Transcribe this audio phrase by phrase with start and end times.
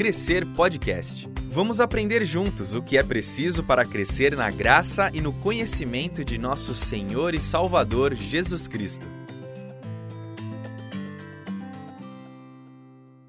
[0.00, 1.28] Crescer Podcast.
[1.50, 6.38] Vamos aprender juntos o que é preciso para crescer na graça e no conhecimento de
[6.38, 9.06] nosso Senhor e Salvador Jesus Cristo.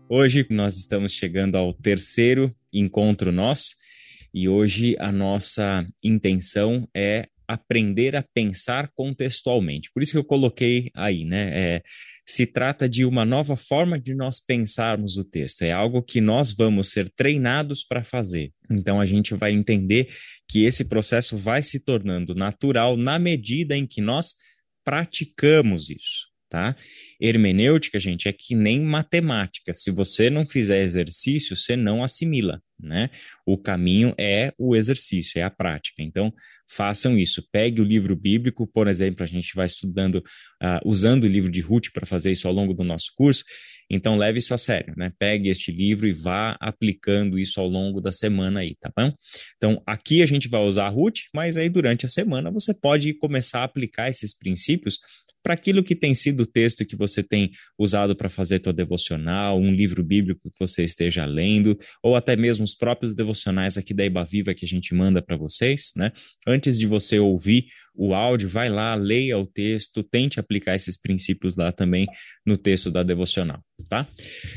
[0.07, 3.75] Hoje nós estamos chegando ao terceiro encontro nosso
[4.33, 9.89] e hoje a nossa intenção é aprender a pensar contextualmente.
[9.93, 11.51] Por isso que eu coloquei aí, né?
[11.53, 11.83] É,
[12.25, 16.51] se trata de uma nova forma de nós pensarmos o texto, é algo que nós
[16.51, 18.51] vamos ser treinados para fazer.
[18.69, 20.07] Então a gente vai entender
[20.47, 24.35] que esse processo vai se tornando natural na medida em que nós
[24.83, 26.75] praticamos isso tá?
[27.19, 29.71] Hermenêutica, gente, é que nem matemática.
[29.71, 33.09] Se você não fizer exercício, você não assimila, né?
[33.45, 36.01] O caminho é o exercício, é a prática.
[36.01, 36.33] Então,
[36.69, 37.45] façam isso.
[37.51, 41.61] Pegue o livro bíblico, por exemplo, a gente vai estudando, uh, usando o livro de
[41.61, 43.43] Ruth para fazer isso ao longo do nosso curso.
[43.89, 45.11] Então, leve isso a sério, né?
[45.19, 49.11] Pegue este livro e vá aplicando isso ao longo da semana aí, tá bom?
[49.57, 53.13] Então, aqui a gente vai usar a Ruth, mas aí durante a semana você pode
[53.15, 54.97] começar a aplicar esses princípios
[55.43, 59.59] para aquilo que tem sido o texto que você tem usado para fazer tua devocional,
[59.59, 64.05] um livro bíblico que você esteja lendo, ou até mesmo os próprios devocionais aqui da
[64.05, 66.11] Iba Viva que a gente manda para vocês, né?
[66.47, 71.55] Antes de você ouvir o áudio, vai lá, leia o texto, tente aplicar esses princípios
[71.55, 72.07] lá também
[72.45, 74.07] no texto da devocional, tá?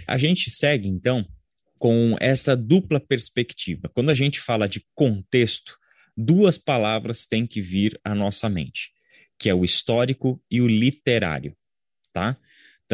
[0.06, 1.27] A gente segue então
[1.79, 3.91] com essa dupla perspectiva.
[3.93, 5.77] Quando a gente fala de contexto,
[6.17, 8.95] duas palavras têm que vir à nossa mente
[9.39, 11.56] que é o histórico e o literário,
[12.12, 12.37] tá?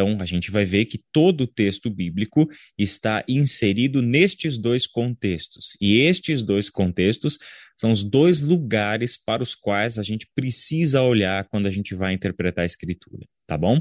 [0.01, 2.48] Então, a gente vai ver que todo o texto bíblico
[2.79, 5.77] está inserido nestes dois contextos.
[5.79, 7.39] E estes dois contextos
[7.77, 12.15] são os dois lugares para os quais a gente precisa olhar quando a gente vai
[12.15, 13.78] interpretar a escritura, tá bom?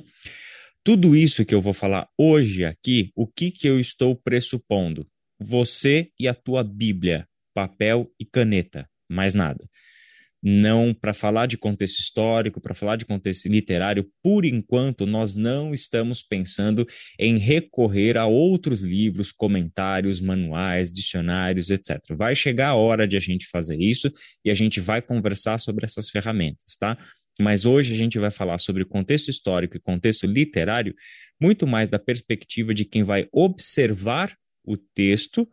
[0.83, 5.07] Tudo isso que eu vou falar hoje aqui, o que, que eu estou pressupondo?
[5.39, 9.65] Você e a tua Bíblia, papel e caneta, mais nada
[10.41, 15.73] não para falar de contexto histórico, para falar de contexto literário, por enquanto nós não
[15.73, 16.87] estamos pensando
[17.19, 21.99] em recorrer a outros livros, comentários, manuais, dicionários, etc.
[22.11, 24.11] Vai chegar a hora de a gente fazer isso
[24.43, 26.95] e a gente vai conversar sobre essas ferramentas, tá?
[27.39, 30.93] Mas hoje a gente vai falar sobre contexto histórico e contexto literário
[31.41, 35.47] muito mais da perspectiva de quem vai observar o texto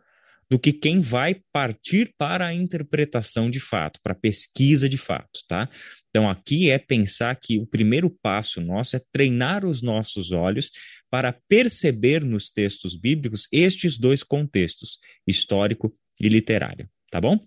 [0.51, 5.41] do que quem vai partir para a interpretação de fato, para a pesquisa de fato,
[5.49, 5.69] tá?
[6.09, 10.71] Então aqui é pensar que o primeiro passo nosso é treinar os nossos olhos
[11.11, 17.39] para perceber nos textos bíblicos estes dois contextos, histórico e literário, tá bom?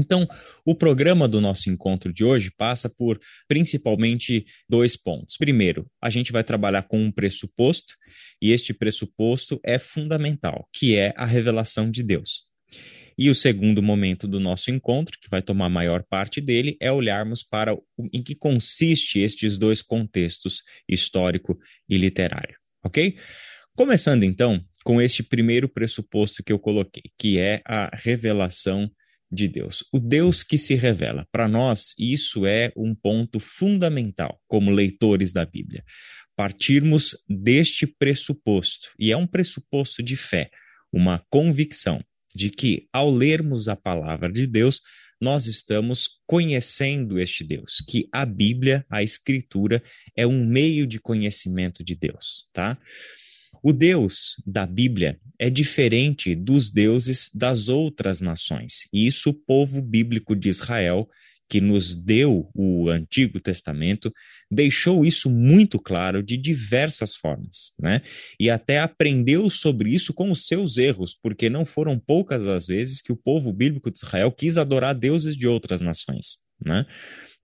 [0.00, 0.26] Então,
[0.64, 5.36] o programa do nosso encontro de hoje passa por principalmente dois pontos.
[5.36, 7.94] Primeiro, a gente vai trabalhar com um pressuposto,
[8.40, 12.48] e este pressuposto é fundamental, que é a revelação de Deus.
[13.18, 17.42] E o segundo momento do nosso encontro, que vai tomar maior parte dele, é olharmos
[17.42, 17.82] para o,
[18.12, 21.58] em que consiste estes dois contextos, histórico
[21.88, 23.16] e literário, ok?
[23.74, 28.88] Começando então com este primeiro pressuposto que eu coloquei, que é a revelação
[29.30, 31.26] de Deus, o Deus que se revela.
[31.30, 35.84] Para nós, isso é um ponto fundamental como leitores da Bíblia.
[36.36, 40.50] Partirmos deste pressuposto, e é um pressuposto de fé,
[40.92, 42.02] uma convicção
[42.34, 44.80] de que, ao lermos a palavra de Deus,
[45.20, 49.82] nós estamos conhecendo este Deus, que a Bíblia, a Escritura,
[50.16, 52.78] é um meio de conhecimento de Deus, tá?
[53.62, 58.88] O Deus da Bíblia é diferente dos deuses das outras nações.
[58.92, 61.08] E isso o povo bíblico de Israel,
[61.48, 64.12] que nos deu o Antigo Testamento,
[64.50, 68.02] deixou isso muito claro de diversas formas, né?
[68.38, 73.00] E até aprendeu sobre isso com os seus erros, porque não foram poucas as vezes
[73.00, 76.84] que o povo bíblico de Israel quis adorar deuses de outras nações, né?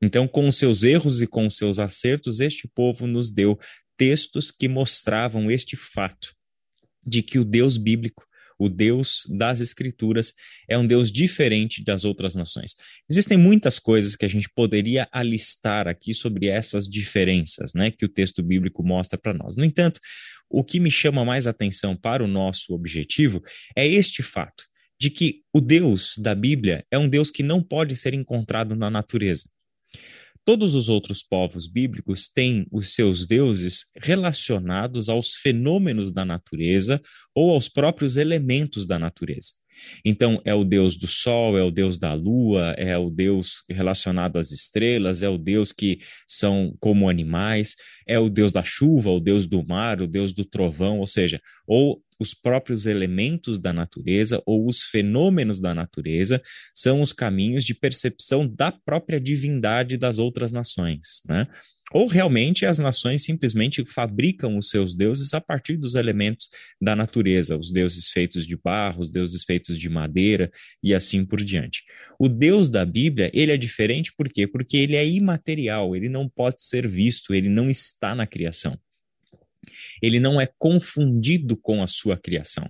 [0.03, 3.59] Então, com os seus erros e com os seus acertos, este povo nos deu
[3.97, 6.35] textos que mostravam este fato
[7.07, 8.25] de que o Deus bíblico,
[8.59, 10.33] o Deus das Escrituras,
[10.69, 12.75] é um Deus diferente das outras nações.
[13.11, 18.09] Existem muitas coisas que a gente poderia alistar aqui sobre essas diferenças, né, que o
[18.09, 19.57] texto bíblico mostra para nós.
[19.57, 20.01] No entanto,
[20.49, 23.43] o que me chama mais atenção para o nosso objetivo
[23.77, 24.65] é este fato
[25.01, 28.89] de que o Deus da Bíblia é um Deus que não pode ser encontrado na
[28.89, 29.45] natureza.
[30.45, 37.01] Todos os outros povos bíblicos têm os seus deuses relacionados aos fenômenos da natureza
[37.35, 39.55] ou aos próprios elementos da natureza.
[40.05, 44.39] Então, é o Deus do Sol, é o Deus da Lua, é o Deus relacionado
[44.39, 45.99] às estrelas, é o Deus que
[46.29, 47.75] são como animais,
[48.07, 51.41] é o Deus da chuva, o Deus do mar, o Deus do trovão, ou seja,
[51.67, 56.41] ou os próprios elementos da natureza ou os fenômenos da natureza
[56.75, 61.47] são os caminhos de percepção da própria divindade das outras nações, né?
[61.93, 66.49] Ou realmente as nações simplesmente fabricam os seus deuses a partir dos elementos
[66.81, 70.51] da natureza, os deuses feitos de barro, os deuses feitos de madeira
[70.83, 71.83] e assim por diante.
[72.19, 74.47] O Deus da Bíblia, ele é diferente por quê?
[74.47, 78.79] Porque ele é imaterial, ele não pode ser visto, ele não está na criação.
[80.05, 82.69] Ele não é confundido com a sua criação.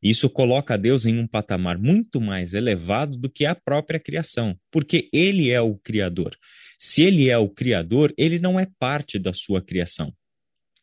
[0.00, 5.08] Isso coloca Deus em um patamar muito mais elevado do que a própria criação, porque
[5.12, 6.36] ele é o Criador.
[6.78, 10.14] Se ele é o Criador, ele não é parte da sua criação,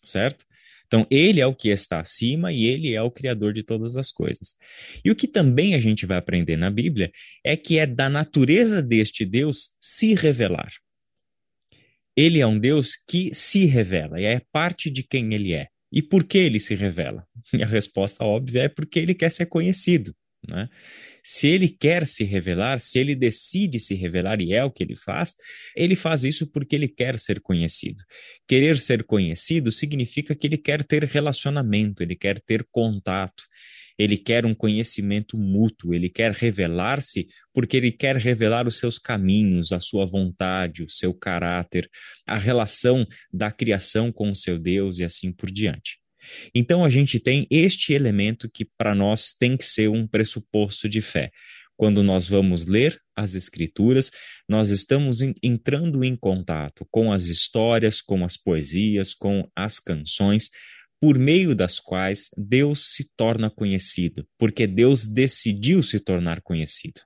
[0.04, 0.46] certo?
[0.86, 4.12] Então, ele é o que está acima e ele é o Criador de todas as
[4.12, 4.56] coisas.
[5.04, 7.10] E o que também a gente vai aprender na Bíblia
[7.44, 10.72] é que é da natureza deste Deus se revelar.
[12.16, 15.68] Ele é um Deus que se revela e é parte de quem ele é.
[15.96, 17.26] E por que ele se revela?
[17.58, 20.14] E a resposta óbvia é porque ele quer ser conhecido.
[20.48, 20.68] Né?
[21.24, 24.96] Se ele quer se revelar, se ele decide se revelar e é o que ele
[24.96, 25.36] faz,
[25.76, 28.04] ele faz isso porque ele quer ser conhecido.
[28.48, 33.44] Querer ser conhecido significa que ele quer ter relacionamento, ele quer ter contato,
[33.98, 39.72] ele quer um conhecimento mútuo, ele quer revelar-se porque ele quer revelar os seus caminhos,
[39.72, 41.90] a sua vontade, o seu caráter,
[42.26, 46.00] a relação da criação com o seu Deus e assim por diante.
[46.54, 51.02] Então a gente tem este elemento que para nós tem que ser um pressuposto de
[51.02, 51.32] fé.
[51.78, 54.10] Quando nós vamos ler as Escrituras,
[54.48, 60.50] nós estamos entrando em contato com as histórias, com as poesias, com as canções,
[61.06, 67.02] por meio das quais Deus se torna conhecido, porque Deus decidiu se tornar conhecido.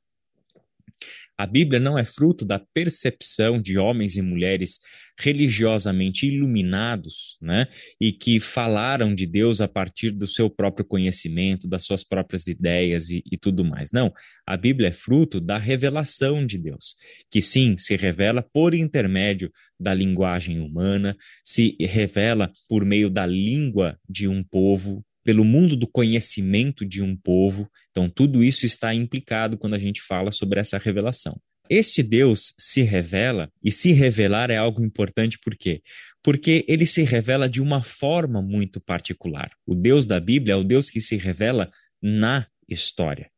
[1.37, 4.79] A Bíblia não é fruto da percepção de homens e mulheres
[5.19, 7.67] religiosamente iluminados, né?
[7.99, 13.09] E que falaram de Deus a partir do seu próprio conhecimento, das suas próprias ideias
[13.09, 13.91] e, e tudo mais.
[13.91, 14.13] Não.
[14.45, 16.95] A Bíblia é fruto da revelação de Deus,
[17.29, 23.97] que sim, se revela por intermédio da linguagem humana, se revela por meio da língua
[24.07, 27.69] de um povo, pelo mundo do conhecimento de um povo.
[27.91, 31.39] Então, tudo isso está implicado quando a gente fala sobre essa revelação.
[31.69, 35.83] Este Deus se revela, e se revelar é algo importante por quê?
[36.23, 39.51] Porque ele se revela de uma forma muito particular.
[39.67, 43.29] O Deus da Bíblia é o Deus que se revela na história.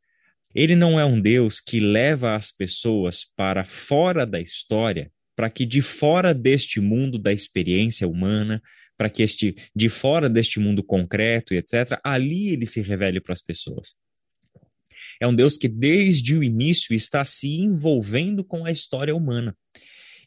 [0.56, 5.66] Ele não é um Deus que leva as pessoas para fora da história, para que
[5.66, 8.62] de fora deste mundo da experiência humana,
[8.98, 13.34] para que este de fora deste mundo concreto e etc, ali ele se revele para
[13.34, 13.96] as pessoas.
[15.20, 19.56] É um Deus que desde o início está se envolvendo com a história humana.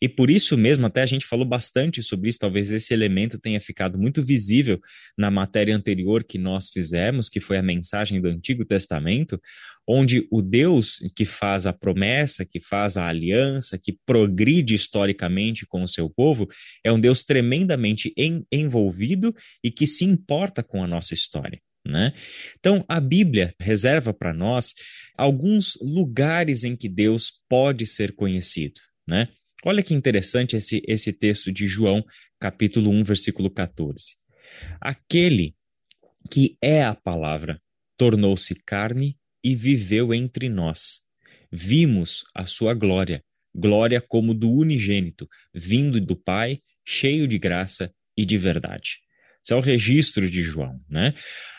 [0.01, 3.61] E por isso mesmo, até a gente falou bastante sobre isso, talvez esse elemento tenha
[3.61, 4.81] ficado muito visível
[5.17, 9.41] na matéria anterior que nós fizemos, que foi a mensagem do Antigo Testamento,
[9.87, 15.83] onde o Deus que faz a promessa, que faz a aliança, que progride historicamente com
[15.83, 16.49] o seu povo,
[16.83, 21.61] é um Deus tremendamente en envolvido e que se importa com a nossa história.
[21.87, 22.11] Né?
[22.59, 24.73] Então, a Bíblia reserva para nós
[25.17, 28.81] alguns lugares em que Deus pode ser conhecido.
[29.07, 29.29] Né?
[29.67, 32.05] Olha que interessante esse, esse texto de João,
[32.39, 34.15] capítulo 1, versículo 14.
[34.79, 35.55] Aquele
[36.31, 37.59] que é a palavra
[37.97, 41.01] tornou-se carne e viveu entre nós.
[41.51, 43.25] Vimos a sua glória,
[43.55, 48.99] glória como do unigênito, vindo do Pai, cheio de graça e de verdade.
[49.43, 51.15] Esse é o registro de João, né?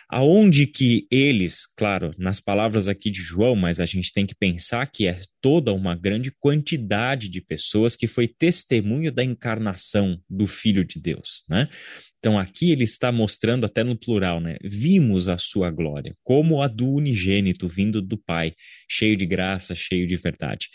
[0.09, 4.85] Aonde que eles, claro, nas palavras aqui de João, mas a gente tem que pensar
[4.87, 10.85] que é toda uma grande quantidade de pessoas que foi testemunho da encarnação do Filho
[10.85, 11.67] de Deus, né?
[12.19, 14.57] Então aqui ele está mostrando até no plural, né?
[14.63, 18.53] Vimos a sua glória, como a do unigênito vindo do Pai,
[18.89, 20.69] cheio de graça, cheio de verdade.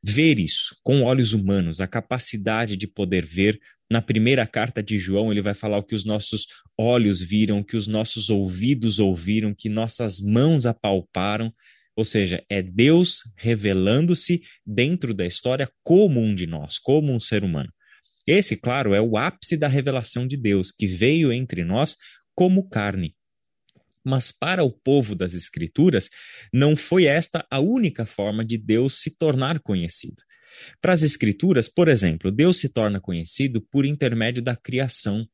[0.00, 3.58] Ver isso com olhos humanos, a capacidade de poder ver
[3.92, 6.46] na primeira carta de João, ele vai falar o que os nossos
[6.78, 11.52] olhos viram, que os nossos ouvidos ouviram, que nossas mãos apalparam.
[11.94, 17.44] Ou seja, é Deus revelando-se dentro da história como um de nós, como um ser
[17.44, 17.70] humano.
[18.26, 21.96] Esse, claro, é o ápice da revelação de Deus, que veio entre nós
[22.34, 23.14] como carne.
[24.02, 26.08] Mas para o povo das Escrituras,
[26.50, 30.22] não foi esta a única forma de Deus se tornar conhecido.
[30.80, 35.26] Para as Escrituras, por exemplo, Deus se torna conhecido por intermédio da criação.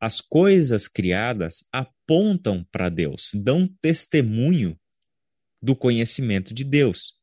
[0.00, 4.78] As coisas criadas apontam para Deus, dão testemunho
[5.62, 7.20] do conhecimento de Deus.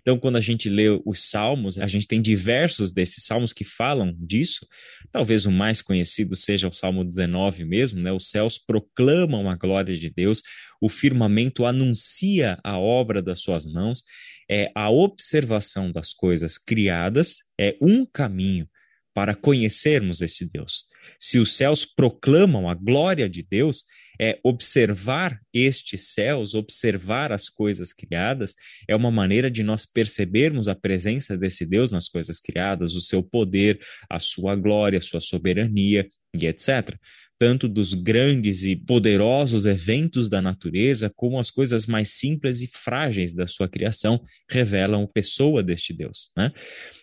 [0.00, 4.14] Então, quando a gente lê os salmos, a gente tem diversos desses salmos que falam
[4.18, 4.66] disso.
[5.10, 8.12] Talvez o mais conhecido seja o Salmo 19 mesmo, né?
[8.12, 10.42] Os céus proclamam a glória de Deus,
[10.80, 14.04] o firmamento anuncia a obra das suas mãos.
[14.50, 18.68] É a observação das coisas criadas é um caminho
[19.14, 20.86] para conhecermos esse Deus.
[21.20, 23.84] Se os céus proclamam a glória de Deus,
[24.20, 28.54] é observar estes céus, observar as coisas criadas,
[28.88, 33.22] é uma maneira de nós percebermos a presença desse Deus nas coisas criadas, o seu
[33.22, 36.96] poder, a sua glória, a sua soberania e etc
[37.44, 43.34] tanto dos grandes e poderosos eventos da natureza, como as coisas mais simples e frágeis
[43.34, 44.18] da sua criação
[44.50, 46.32] revelam a pessoa deste Deus.
[46.34, 46.50] Né?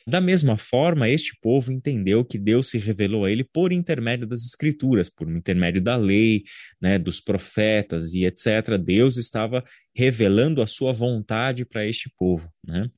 [0.08, 4.44] Da mesma forma, este povo entendeu que Deus se revelou a ele por intermédio das
[4.44, 6.44] Escrituras, por intermédio da lei,
[6.82, 8.80] né, dos profetas e etc.
[8.84, 9.64] Deus estava
[9.96, 12.52] revelando a sua vontade para este povo.
[12.66, 12.90] Né?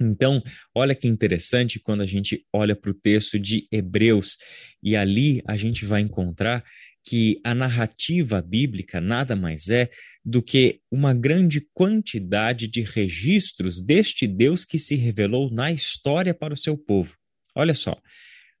[0.00, 0.42] Então,
[0.74, 4.36] olha que interessante quando a gente olha para o texto de Hebreus,
[4.82, 6.64] e ali a gente vai encontrar
[7.04, 9.90] que a narrativa bíblica nada mais é
[10.24, 16.54] do que uma grande quantidade de registros deste Deus que se revelou na história para
[16.54, 17.14] o seu povo.
[17.54, 18.00] Olha só,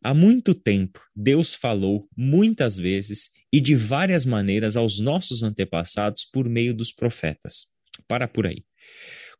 [0.02, 6.48] há muito tempo Deus falou muitas vezes e de várias maneiras aos nossos antepassados por
[6.48, 7.66] meio dos profetas.
[8.06, 8.62] Para por aí.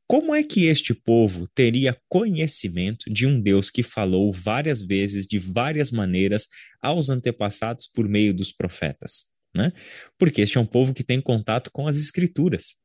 [0.07, 5.39] Como é que este povo teria conhecimento de um Deus que falou várias vezes, de
[5.39, 6.47] várias maneiras,
[6.81, 9.27] aos antepassados por meio dos profetas?
[9.55, 9.73] Né?
[10.19, 12.77] Porque este é um povo que tem contato com as Escrituras.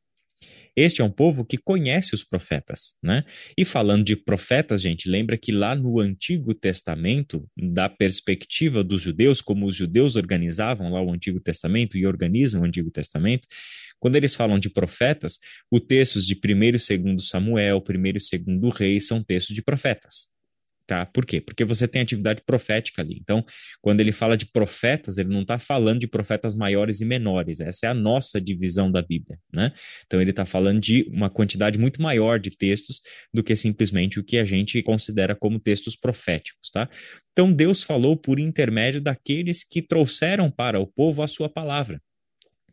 [0.80, 3.26] Este é um povo que conhece os profetas, né?
[3.58, 9.42] E falando de profetas, gente, lembra que lá no Antigo Testamento, da perspectiva dos judeus,
[9.42, 13.46] como os judeus organizavam lá o Antigo Testamento e organizam o Antigo Testamento,
[14.00, 15.38] quando eles falam de profetas,
[15.70, 20.30] os textos de 1 e 2 Samuel, 1 e 2 Reis são textos de profetas.
[20.90, 21.06] Tá?
[21.06, 21.40] Por quê?
[21.40, 23.20] Porque você tem atividade profética ali.
[23.22, 23.46] Então,
[23.80, 27.60] quando ele fala de profetas, ele não está falando de profetas maiores e menores.
[27.60, 29.72] Essa é a nossa divisão da Bíblia, né?
[30.08, 34.24] Então, ele está falando de uma quantidade muito maior de textos do que simplesmente o
[34.24, 36.90] que a gente considera como textos proféticos, tá?
[37.34, 42.02] Então, Deus falou por intermédio daqueles que trouxeram para o povo a sua palavra.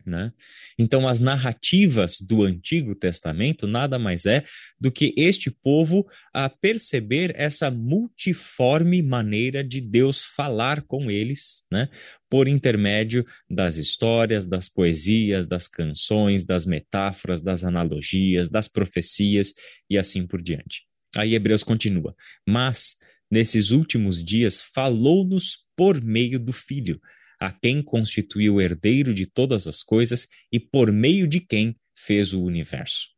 [0.07, 0.33] Né?
[0.79, 4.45] Então, as narrativas do Antigo Testamento nada mais é
[4.81, 11.89] do que este povo a perceber essa multiforme maneira de Deus falar com eles, né?
[12.31, 19.55] por intermédio das histórias, das poesias, das canções, das metáforas, das analogias, das profecias
[19.91, 20.85] e assim por diante.
[21.17, 22.15] Aí Hebreus continua:
[22.47, 22.95] Mas,
[23.29, 27.01] nesses últimos dias, falou-nos por meio do Filho
[27.41, 32.33] a quem constituiu o herdeiro de todas as coisas e por meio de quem fez
[32.33, 33.09] o universo.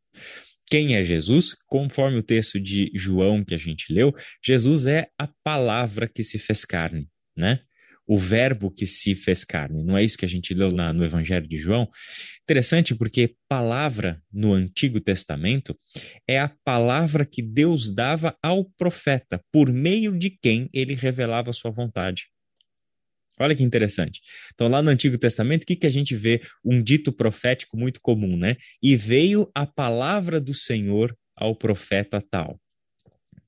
[0.69, 1.55] Quem é Jesus?
[1.67, 4.13] Conforme o texto de João que a gente leu,
[4.45, 7.61] Jesus é a palavra que se fez carne, né?
[8.05, 9.83] O verbo que se fez carne.
[9.83, 11.87] Não é isso que a gente leu lá no Evangelho de João?
[12.43, 15.77] Interessante porque palavra no Antigo Testamento
[16.27, 21.53] é a palavra que Deus dava ao profeta, por meio de quem ele revelava a
[21.53, 22.27] sua vontade.
[23.39, 24.21] Olha que interessante.
[24.53, 26.41] Então, lá no Antigo Testamento, o que, que a gente vê?
[26.63, 28.57] Um dito profético muito comum, né?
[28.83, 32.59] E veio a palavra do Senhor ao profeta tal.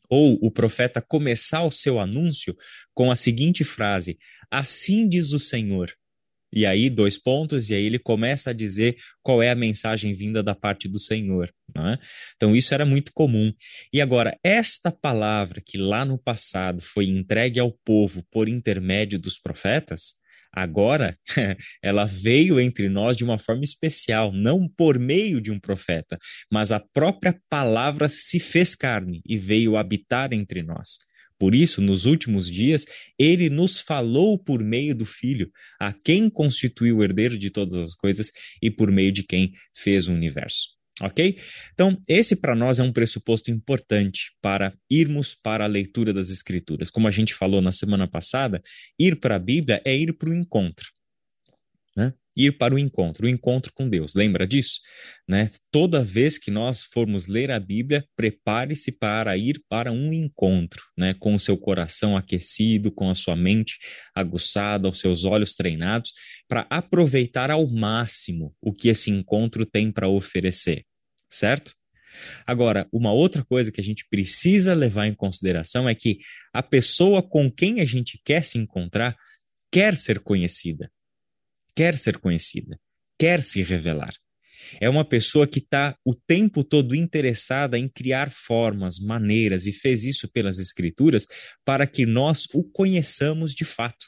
[0.10, 2.56] Ou o profeta começar o seu anúncio
[2.94, 4.18] com a seguinte frase:
[4.50, 5.94] Assim diz o Senhor.
[6.54, 10.44] E aí, dois pontos, e aí ele começa a dizer qual é a mensagem vinda
[10.44, 11.52] da parte do Senhor.
[11.78, 11.98] É?
[12.36, 13.54] Então, isso era muito comum.
[13.94, 19.40] E agora, esta palavra que lá no passado foi entregue ao povo por intermédio dos
[19.40, 20.14] profetas,
[20.54, 21.18] agora
[21.82, 26.18] ela veio entre nós de uma forma especial, não por meio de um profeta,
[26.52, 30.98] mas a própria palavra se fez carne e veio habitar entre nós.
[31.42, 32.86] Por isso, nos últimos dias,
[33.18, 37.96] ele nos falou por meio do Filho, a quem constituiu o herdeiro de todas as
[37.96, 38.32] coisas
[38.62, 40.68] e por meio de quem fez o universo.
[41.02, 41.40] Ok?
[41.74, 46.92] Então, esse para nós é um pressuposto importante para irmos para a leitura das Escrituras.
[46.92, 48.62] Como a gente falou na semana passada,
[49.00, 50.92] ir para a Bíblia é ir para o encontro.
[51.98, 52.14] Né?
[52.36, 54.14] Ir para o encontro, o encontro com Deus.
[54.16, 54.80] Lembra disso?
[55.28, 55.50] Né?
[55.72, 61.14] Toda vez que nós formos ler a Bíblia, prepare-se para ir para um encontro, né?
[61.20, 63.78] com o seu coração aquecido, com a sua mente
[64.16, 66.12] aguçada, os seus olhos treinados,
[66.48, 70.86] para aproveitar ao máximo o que esse encontro tem para oferecer,
[71.30, 71.74] certo?
[72.46, 76.20] Agora, uma outra coisa que a gente precisa levar em consideração é que
[76.54, 79.16] a pessoa com quem a gente quer se encontrar
[79.72, 80.92] quer ser conhecida
[81.76, 82.80] quer ser conhecida,
[83.18, 84.14] quer se revelar.
[84.80, 90.04] É uma pessoa que está o tempo todo interessada em criar formas, maneiras, e fez
[90.04, 91.26] isso pelas Escrituras
[91.66, 94.06] para que nós o conheçamos de fato.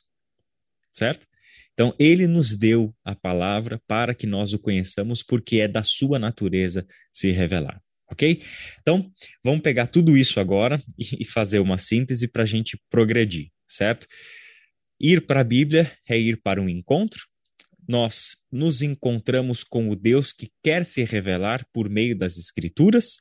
[0.91, 1.27] Certo?
[1.73, 6.19] Então, ele nos deu a palavra para que nós o conheçamos, porque é da sua
[6.19, 7.81] natureza se revelar.
[8.11, 8.43] Ok?
[8.79, 9.11] Então,
[9.43, 14.07] vamos pegar tudo isso agora e fazer uma síntese para a gente progredir, certo?
[14.99, 17.25] Ir para a Bíblia é ir para um encontro,
[17.87, 23.17] nós nos encontramos com o Deus que quer se revelar por meio das Escrituras?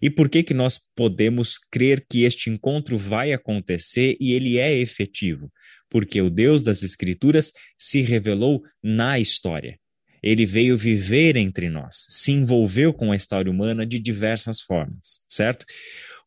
[0.00, 4.76] E por que que nós podemos crer que este encontro vai acontecer e ele é
[4.76, 5.52] efetivo?
[5.88, 9.78] Porque o Deus das Escrituras se revelou na história.
[10.22, 15.66] Ele veio viver entre nós, se envolveu com a história humana de diversas formas, certo?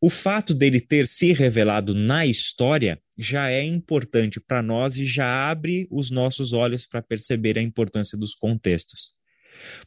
[0.00, 5.50] O fato dele ter se revelado na história já é importante para nós e já
[5.50, 9.10] abre os nossos olhos para perceber a importância dos contextos.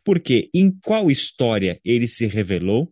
[0.04, 2.92] Porque em qual história ele se revelou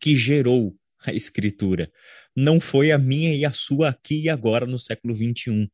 [0.00, 0.74] que gerou
[1.04, 1.90] a escritura?
[2.34, 5.68] Não foi a minha e a sua aqui e agora no século 21.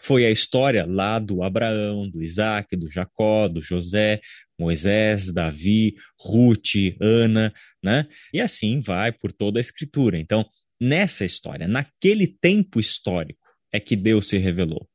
[0.00, 4.20] Foi a história lá do Abraão, do Isaac, do Jacó, do José,
[4.58, 8.06] Moisés, Davi, Ruth, Ana, né?
[8.32, 10.18] E assim vai por toda a escritura.
[10.18, 10.44] Então,
[10.80, 13.40] nessa história, naquele tempo histórico,
[13.72, 14.88] é que Deus se revelou.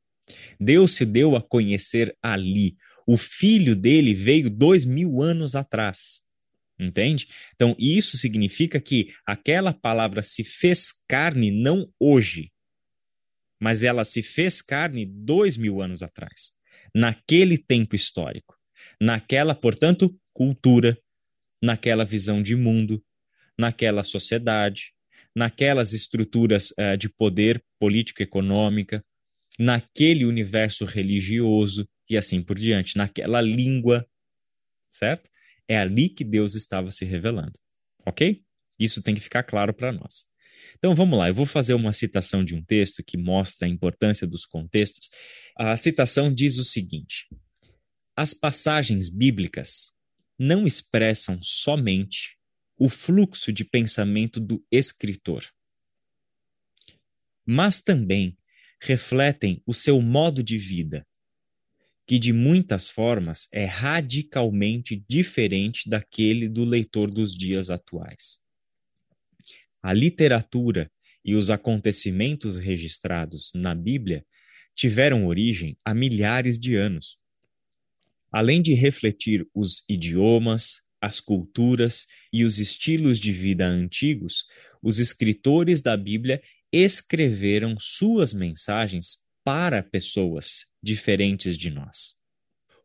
[0.58, 2.76] Deus se deu a conhecer ali.
[3.06, 6.22] O filho dele veio dois mil anos atrás.
[6.78, 7.28] Entende?
[7.54, 12.50] Então, isso significa que aquela palavra se fez carne não hoje,
[13.60, 16.52] mas ela se fez carne dois mil anos atrás,
[16.94, 18.56] naquele tempo histórico,
[19.00, 20.98] naquela, portanto, cultura,
[21.62, 23.02] naquela visão de mundo,
[23.58, 24.92] naquela sociedade,
[25.34, 29.04] naquelas estruturas uh, de poder político-econômica,
[29.58, 34.06] naquele universo religioso e assim por diante, naquela língua,
[34.90, 35.30] certo?
[35.68, 37.58] É ali que Deus estava se revelando,
[38.04, 38.42] ok?
[38.78, 40.24] Isso tem que ficar claro para nós.
[40.78, 44.26] Então vamos lá, eu vou fazer uma citação de um texto que mostra a importância
[44.26, 45.10] dos contextos.
[45.56, 47.28] A citação diz o seguinte:
[48.22, 49.94] As passagens bíblicas
[50.38, 52.36] não expressam somente
[52.76, 55.42] o fluxo de pensamento do escritor,
[57.46, 58.36] mas também
[58.78, 61.06] refletem o seu modo de vida,
[62.06, 68.38] que de muitas formas é radicalmente diferente daquele do leitor dos dias atuais
[69.82, 70.92] a literatura
[71.24, 74.26] e os acontecimentos registrados na Bíblia
[74.74, 77.19] tiveram origem há milhares de anos.
[78.32, 84.44] Além de refletir os idiomas, as culturas e os estilos de vida antigos,
[84.82, 92.14] os escritores da Bíblia escreveram suas mensagens para pessoas diferentes de nós.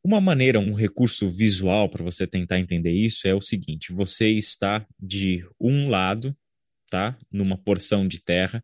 [0.04, 4.86] Uma maneira, um recurso visual para você tentar entender isso é o seguinte: você está
[5.00, 6.36] de um lado
[6.90, 7.18] tá?
[7.32, 8.64] Numa porção de terra,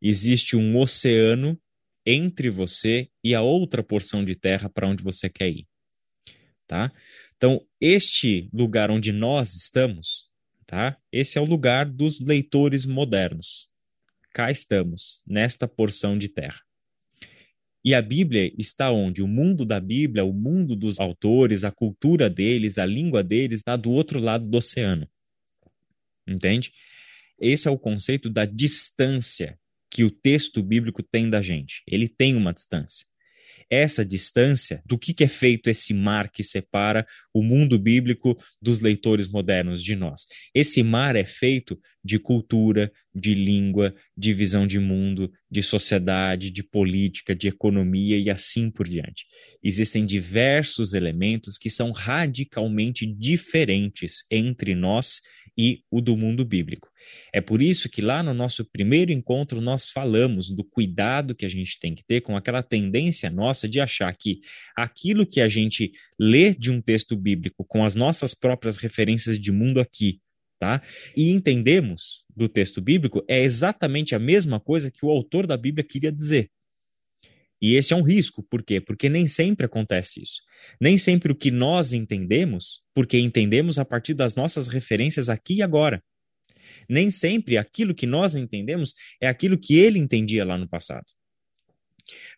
[0.00, 1.58] existe um oceano
[2.06, 5.66] entre você e a outra porção de terra para onde você quer ir,
[6.66, 6.92] tá?
[7.36, 10.28] Então, este lugar onde nós estamos,
[10.66, 10.96] tá?
[11.12, 13.68] Esse é o lugar dos leitores modernos.
[14.32, 16.60] Cá estamos, nesta porção de terra.
[17.84, 19.22] E a Bíblia está onde?
[19.22, 23.76] O mundo da Bíblia, o mundo dos autores, a cultura deles, a língua deles, está
[23.76, 25.06] do outro lado do oceano.
[26.26, 26.72] Entende?
[27.38, 29.58] Esse é o conceito da distância
[29.90, 31.82] que o texto bíblico tem da gente.
[31.86, 33.06] Ele tem uma distância.
[33.70, 38.80] Essa distância, do que, que é feito esse mar que separa o mundo bíblico dos
[38.80, 40.26] leitores modernos de nós?
[40.54, 46.62] Esse mar é feito de cultura, de língua, de visão de mundo, de sociedade, de
[46.62, 49.24] política, de economia e assim por diante.
[49.62, 55.20] Existem diversos elementos que são radicalmente diferentes entre nós
[55.56, 56.88] e o do mundo bíblico.
[57.32, 61.48] É por isso que lá no nosso primeiro encontro nós falamos do cuidado que a
[61.48, 64.40] gente tem que ter com aquela tendência nossa de achar que
[64.76, 69.52] aquilo que a gente lê de um texto bíblico com as nossas próprias referências de
[69.52, 70.20] mundo aqui,
[70.58, 70.82] tá?
[71.16, 75.84] E entendemos do texto bíblico é exatamente a mesma coisa que o autor da Bíblia
[75.84, 76.50] queria dizer.
[77.64, 78.78] E esse é um risco, por quê?
[78.78, 80.42] Porque nem sempre acontece isso.
[80.78, 85.62] Nem sempre o que nós entendemos, porque entendemos a partir das nossas referências aqui e
[85.62, 86.04] agora.
[86.86, 91.06] Nem sempre aquilo que nós entendemos é aquilo que ele entendia lá no passado.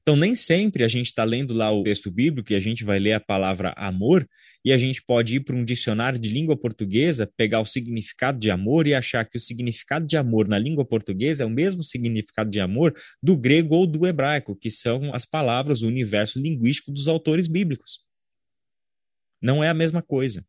[0.00, 2.98] Então, nem sempre a gente está lendo lá o texto bíblico e a gente vai
[2.98, 4.26] ler a palavra amor
[4.64, 8.50] e a gente pode ir para um dicionário de língua portuguesa, pegar o significado de
[8.50, 12.50] amor e achar que o significado de amor na língua portuguesa é o mesmo significado
[12.50, 17.07] de amor do grego ou do hebraico, que são as palavras, o universo linguístico dos
[17.07, 18.00] autores bíblicos.
[19.40, 20.44] Não é a mesma coisa.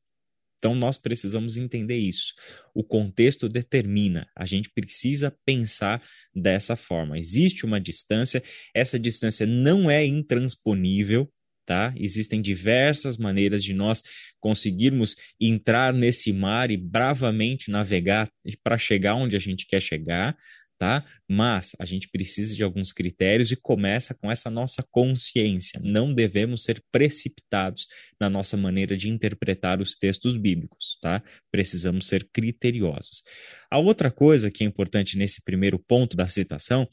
[0.57, 2.33] Então nós precisamos entender isso.
[2.73, 6.01] O contexto determina, a gente precisa pensar
[6.33, 7.17] dessa forma.
[7.17, 8.43] Existe uma distância,
[8.73, 11.31] essa distância não é intransponível,
[11.65, 11.93] tá?
[11.97, 14.01] Existem diversas maneiras de nós
[14.39, 18.29] conseguirmos entrar nesse mar e bravamente navegar
[18.63, 20.35] para chegar onde a gente quer chegar,
[20.77, 21.03] tá?
[21.27, 25.79] Mas a gente precisa de alguns critérios e começa com essa nossa consciência.
[25.83, 27.87] Não devemos ser precipitados
[28.19, 31.23] na nossa maneira de interpretar os textos bíblicos, tá?
[31.51, 33.23] Precisamos ser criteriosos.
[33.69, 36.87] A outra coisa que é importante nesse primeiro ponto da citação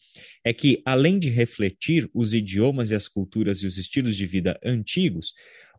[0.44, 4.58] é que, além de refletir os idiomas e as culturas e os estilos de vida
[4.64, 5.32] antigos,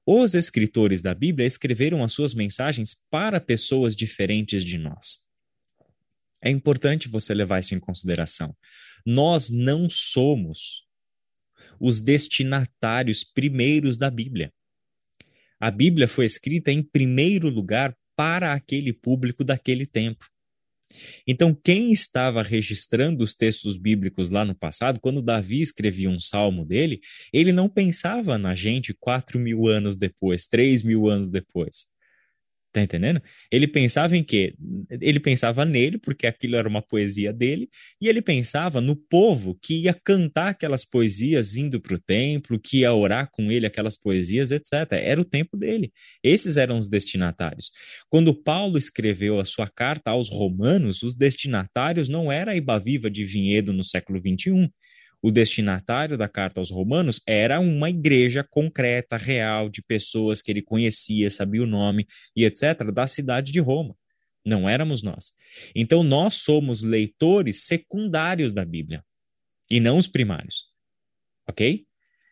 [0.05, 5.25] os escritores da Bíblia escreveram as suas mensagens para pessoas diferentes de nós.
[6.41, 8.55] É importante você levar isso em consideração.
[9.05, 10.85] Nós não somos
[11.79, 14.51] os destinatários primeiros da Bíblia.
[15.59, 20.25] A Bíblia foi escrita em primeiro lugar para aquele público daquele tempo.
[21.27, 26.65] Então, quem estava registrando os textos bíblicos lá no passado, quando Davi escrevia um salmo
[26.65, 27.01] dele,
[27.33, 31.87] ele não pensava na gente quatro mil anos depois, três mil anos depois.
[32.75, 33.21] Tá entendendo?
[33.49, 34.53] Ele pensava em quê?
[34.99, 37.69] Ele pensava nele, porque aquilo era uma poesia dele,
[38.01, 42.79] e ele pensava no povo que ia cantar aquelas poesias indo para o templo, que
[42.79, 44.91] ia orar com ele aquelas poesias, etc.
[44.91, 45.93] Era o tempo dele.
[46.21, 47.71] Esses eram os destinatários.
[48.09, 53.09] Quando Paulo escreveu a sua carta aos romanos, os destinatários não era a Iba Viva
[53.09, 54.69] de Vinhedo no século XXI
[55.21, 60.61] o destinatário da carta aos Romanos era uma igreja concreta, real, de pessoas que ele
[60.61, 63.95] conhecia, sabia o nome e etc., da cidade de Roma.
[64.45, 65.33] Não éramos nós.
[65.75, 69.03] Então, nós somos leitores secundários da Bíblia
[69.69, 70.65] e não os primários.
[71.47, 71.85] Ok?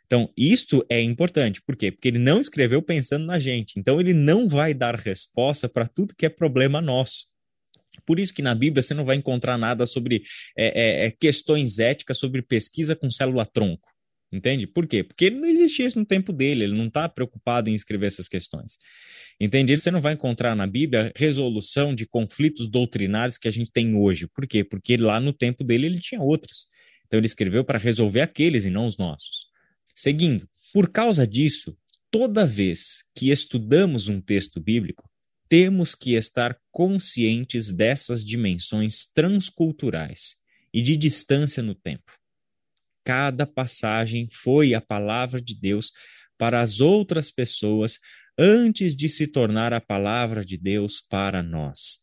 [0.05, 1.59] Então, isto é importante.
[1.61, 1.91] Por quê?
[1.91, 3.79] Porque ele não escreveu pensando na gente.
[3.79, 7.32] Então, ele não vai dar resposta para tudo que é problema nosso.
[8.05, 10.23] Por isso que na Bíblia você não vai encontrar nada sobre
[10.57, 13.93] é, é, é questões éticas sobre pesquisa com célula-tronco.
[14.33, 14.65] Entende?
[14.65, 15.03] Por quê?
[15.03, 18.79] Porque não existia isso no tempo dele, ele não está preocupado em escrever essas questões.
[19.39, 19.77] Entende?
[19.77, 24.27] Você não vai encontrar na Bíblia resolução de conflitos doutrinários que a gente tem hoje.
[24.27, 24.63] Por quê?
[24.63, 26.65] Porque lá no tempo dele ele tinha outros.
[27.05, 29.45] Então ele escreveu para resolver aqueles e não os nossos.
[29.95, 31.77] Seguindo, por causa disso,
[32.09, 35.07] toda vez que estudamos um texto bíblico,
[35.53, 40.35] temos que estar conscientes dessas dimensões transculturais
[40.73, 42.11] e de distância no tempo.
[43.05, 45.91] Cada passagem foi a palavra de Deus
[46.39, 47.99] para as outras pessoas
[48.35, 51.99] antes de se tornar a palavra de Deus para nós.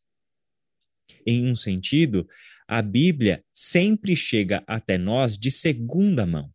[1.27, 2.29] Em um sentido,
[2.69, 6.55] a Bíblia sempre chega até nós de segunda mão,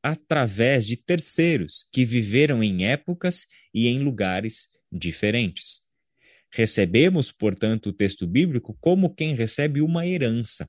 [0.00, 5.89] através de terceiros que viveram em épocas e em lugares diferentes.
[6.52, 10.68] Recebemos, portanto, o texto bíblico como quem recebe uma herança.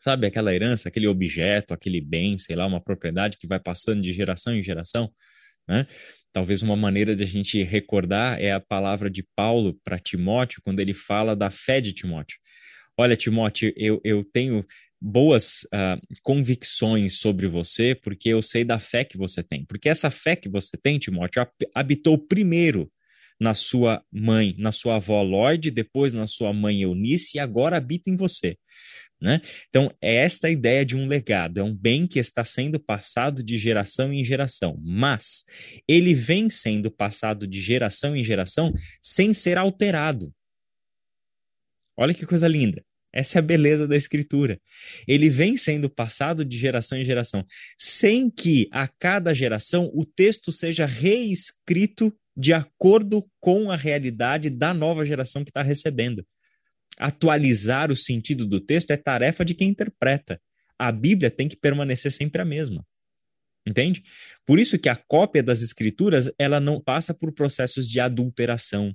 [0.00, 4.12] Sabe aquela herança, aquele objeto, aquele bem, sei lá, uma propriedade que vai passando de
[4.12, 5.12] geração em geração?
[5.68, 5.86] Né?
[6.32, 10.80] Talvez uma maneira de a gente recordar é a palavra de Paulo para Timóteo, quando
[10.80, 12.38] ele fala da fé de Timóteo.
[12.96, 14.64] Olha, Timóteo, eu, eu tenho
[15.00, 19.64] boas uh, convicções sobre você, porque eu sei da fé que você tem.
[19.64, 22.90] Porque essa fé que você tem, Timóteo, habitou primeiro
[23.38, 28.10] na sua mãe, na sua avó Lorde, depois na sua mãe Eunice e agora habita
[28.10, 28.56] em você.
[29.20, 29.40] Né?
[29.68, 33.56] Então, é esta ideia de um legado, é um bem que está sendo passado de
[33.56, 35.44] geração em geração, mas
[35.88, 40.32] ele vem sendo passado de geração em geração sem ser alterado.
[41.96, 42.84] Olha que coisa linda.
[43.10, 44.60] Essa é a beleza da escritura.
[45.08, 47.46] Ele vem sendo passado de geração em geração,
[47.78, 54.74] sem que a cada geração o texto seja reescrito de acordo com a realidade da
[54.74, 56.26] nova geração que está recebendo.
[56.98, 60.40] Atualizar o sentido do texto é tarefa de quem interpreta.
[60.78, 62.86] A Bíblia tem que permanecer sempre a mesma.
[63.66, 64.02] Entende?
[64.44, 68.94] Por isso que a cópia das escrituras, ela não passa por processos de adulteração,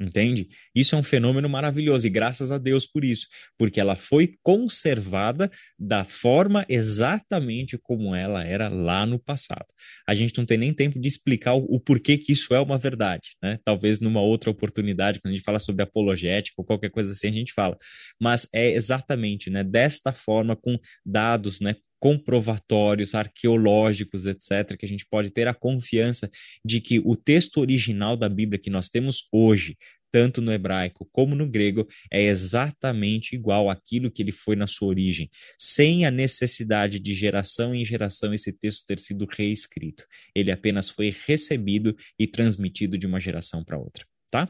[0.00, 0.48] Entende?
[0.74, 3.26] Isso é um fenômeno maravilhoso e graças a Deus por isso,
[3.58, 9.66] porque ela foi conservada da forma exatamente como ela era lá no passado.
[10.08, 12.78] A gente não tem nem tempo de explicar o, o porquê que isso é uma
[12.78, 13.58] verdade, né?
[13.62, 17.32] Talvez numa outra oportunidade, quando a gente fala sobre apologética ou qualquer coisa assim, a
[17.32, 17.76] gente fala.
[18.18, 25.06] Mas é exatamente, né, desta forma com dados, né, comprovatórios arqueológicos, etc., que a gente
[25.06, 26.28] pode ter a confiança
[26.64, 29.76] de que o texto original da Bíblia que nós temos hoje,
[30.10, 34.88] tanto no hebraico como no grego, é exatamente igual àquilo que ele foi na sua
[34.88, 40.04] origem, sem a necessidade de geração em geração esse texto ter sido reescrito.
[40.34, 44.04] Ele apenas foi recebido e transmitido de uma geração para outra.
[44.30, 44.48] tá?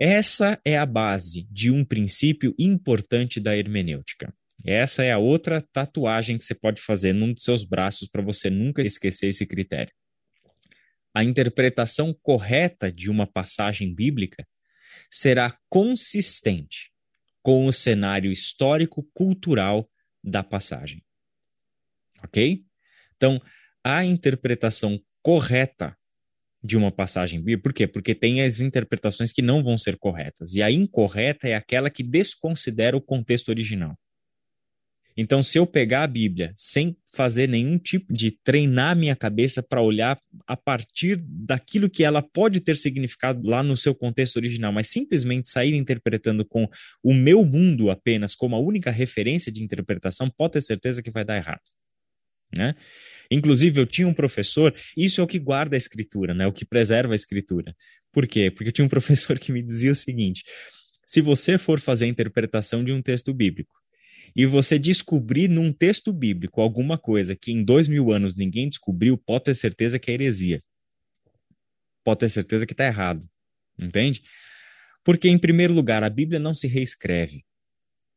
[0.00, 4.32] Essa é a base de um princípio importante da hermenêutica.
[4.64, 8.50] Essa é a outra tatuagem que você pode fazer num dos seus braços para você
[8.50, 9.92] nunca esquecer esse critério.
[11.14, 14.46] A interpretação correta de uma passagem bíblica
[15.10, 16.92] será consistente
[17.42, 19.88] com o cenário histórico-cultural
[20.22, 21.02] da passagem.
[22.22, 22.62] Ok?
[23.16, 23.40] Então,
[23.82, 25.96] a interpretação correta
[26.62, 27.62] de uma passagem bíblica.
[27.62, 27.86] Por quê?
[27.86, 30.54] Porque tem as interpretações que não vão ser corretas.
[30.54, 33.96] E a incorreta é aquela que desconsidera o contexto original.
[35.20, 39.82] Então, se eu pegar a Bíblia sem fazer nenhum tipo de treinar minha cabeça para
[39.82, 44.86] olhar a partir daquilo que ela pode ter significado lá no seu contexto original, mas
[44.86, 46.68] simplesmente sair interpretando com
[47.02, 51.24] o meu mundo apenas como a única referência de interpretação, pode ter certeza que vai
[51.24, 51.62] dar errado.
[52.54, 52.76] Né?
[53.28, 56.46] Inclusive, eu tinha um professor, isso é o que guarda a escritura, né?
[56.46, 57.74] O que preserva a escritura.
[58.12, 58.52] Por quê?
[58.52, 60.44] Porque eu tinha um professor que me dizia o seguinte:
[61.04, 63.77] se você for fazer a interpretação de um texto bíblico
[64.38, 69.18] e você descobrir num texto bíblico alguma coisa que em dois mil anos ninguém descobriu,
[69.18, 70.62] pode ter certeza que é heresia.
[72.04, 73.28] Pode ter certeza que está errado.
[73.78, 74.22] Entende?
[75.04, 77.44] Porque, em primeiro lugar, a Bíblia não se reescreve.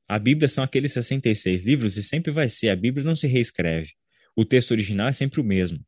[0.08, 2.70] A Bíblia são aqueles 66 livros e sempre vai ser.
[2.70, 3.92] A Bíblia não se reescreve
[4.36, 5.80] o texto original é sempre o mesmo.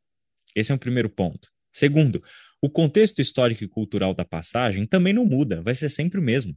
[0.56, 1.50] Esse é um primeiro ponto.
[1.72, 2.24] Segundo,
[2.62, 6.56] o contexto histórico e cultural da passagem também não muda, vai ser sempre o mesmo.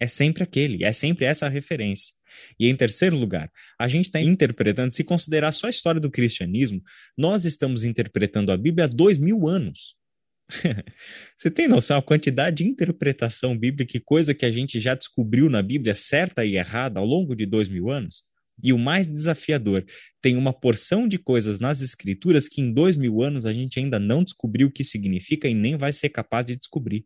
[0.00, 2.12] É sempre aquele, é sempre essa referência.
[2.58, 6.82] E em terceiro lugar, a gente está interpretando, se considerar só a história do cristianismo,
[7.16, 9.96] nós estamos interpretando a Bíblia há dois mil anos.
[11.36, 15.50] Você tem noção a quantidade de interpretação bíblica e coisa que a gente já descobriu
[15.50, 18.22] na Bíblia certa e errada ao longo de dois mil anos?
[18.62, 19.84] E o mais desafiador,
[20.22, 23.98] tem uma porção de coisas nas escrituras que em dois mil anos a gente ainda
[23.98, 27.04] não descobriu o que significa e nem vai ser capaz de descobrir.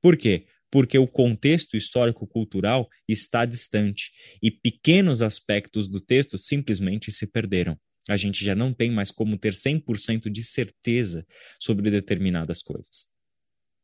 [0.00, 0.46] Por quê?
[0.72, 4.10] Porque o contexto histórico-cultural está distante
[4.42, 7.78] e pequenos aspectos do texto simplesmente se perderam.
[8.08, 11.26] A gente já não tem mais como ter 100% de certeza
[11.60, 13.06] sobre determinadas coisas.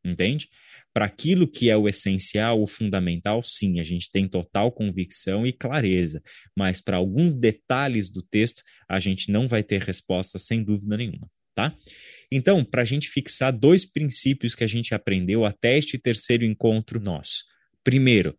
[0.05, 0.49] Entende?
[0.95, 5.53] Para aquilo que é o essencial, o fundamental, sim, a gente tem total convicção e
[5.53, 6.23] clareza,
[6.57, 11.29] mas para alguns detalhes do texto, a gente não vai ter resposta sem dúvida nenhuma,
[11.55, 11.77] tá?
[12.31, 17.01] Então, para a gente fixar dois princípios que a gente aprendeu até este terceiro encontro
[17.01, 17.45] nosso.
[17.83, 18.39] Primeiro,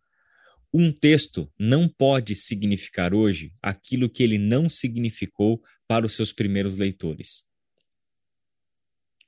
[0.72, 6.76] um texto não pode significar hoje aquilo que ele não significou para os seus primeiros
[6.76, 7.42] leitores.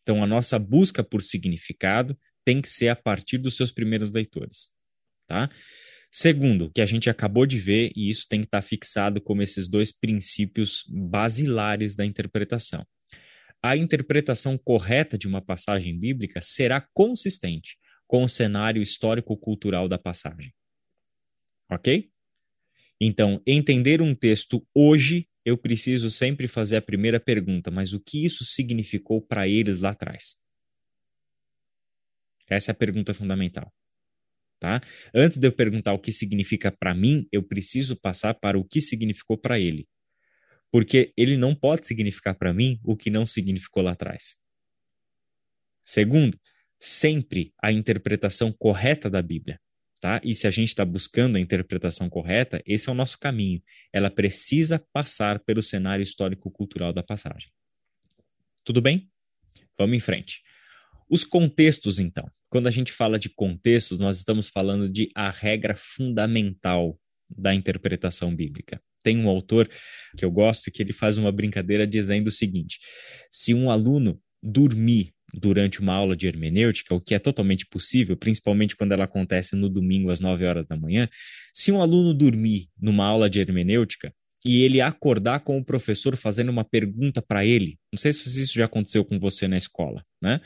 [0.03, 4.71] Então, a nossa busca por significado tem que ser a partir dos seus primeiros leitores,
[5.27, 5.51] tá?
[6.11, 9.67] Segundo, que a gente acabou de ver, e isso tem que estar fixado como esses
[9.67, 12.87] dois princípios basilares da interpretação.
[13.63, 20.53] A interpretação correta de uma passagem bíblica será consistente com o cenário histórico-cultural da passagem.
[21.71, 22.11] Ok?
[23.01, 28.25] Então, entender um texto hoje, eu preciso sempre fazer a primeira pergunta: mas o que
[28.25, 30.35] isso significou para eles lá atrás?
[32.49, 33.73] Essa é a pergunta fundamental.
[34.61, 34.81] Tá?
[35.15, 38.81] Antes de eu perguntar o que significa para mim, eu preciso passar para o que
[38.81, 39.89] significou para ele.
[40.73, 44.39] Porque ele não pode significar para mim o que não significou lá atrás.
[45.85, 46.41] Segundo,
[46.81, 49.61] sempre a interpretação correta da Bíblia.
[50.01, 50.21] Tá?
[50.25, 53.63] E se a gente está buscando a interpretação correta, esse é o nosso caminho.
[53.93, 57.53] Ela precisa passar pelo cenário histórico-cultural da passagem.
[58.65, 59.09] Tudo bem?
[59.79, 60.43] Vamos em frente.
[61.09, 62.29] Os contextos, então.
[62.49, 68.35] Quando a gente fala de contextos, nós estamos falando de a regra fundamental da interpretação
[68.35, 68.83] bíblica.
[69.03, 69.69] Tem um autor
[70.17, 72.79] que eu gosto que ele faz uma brincadeira dizendo o seguinte:
[73.31, 78.77] se um aluno dormir durante uma aula de hermenêutica, o que é totalmente possível, principalmente
[78.77, 81.09] quando ela acontece no domingo às 9 horas da manhã,
[81.55, 84.13] se um aluno dormir numa aula de hermenêutica
[84.45, 88.55] e ele acordar com o professor fazendo uma pergunta para ele, não sei se isso
[88.55, 90.41] já aconteceu com você na escola, né?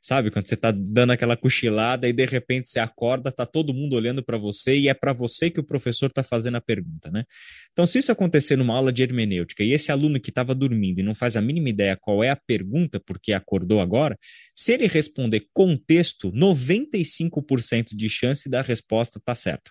[0.00, 3.94] Sabe, quando você tá dando aquela cochilada e de repente você acorda, tá todo mundo
[3.94, 7.24] olhando para você e é para você que o professor tá fazendo a pergunta, né?
[7.72, 11.02] Então, se isso acontecer numa aula de hermenêutica e esse aluno que estava dormindo e
[11.02, 14.16] não faz a mínima ideia qual é a pergunta porque acordou agora,
[14.54, 19.70] se ele responder contexto, 95% de chance da resposta tá certa.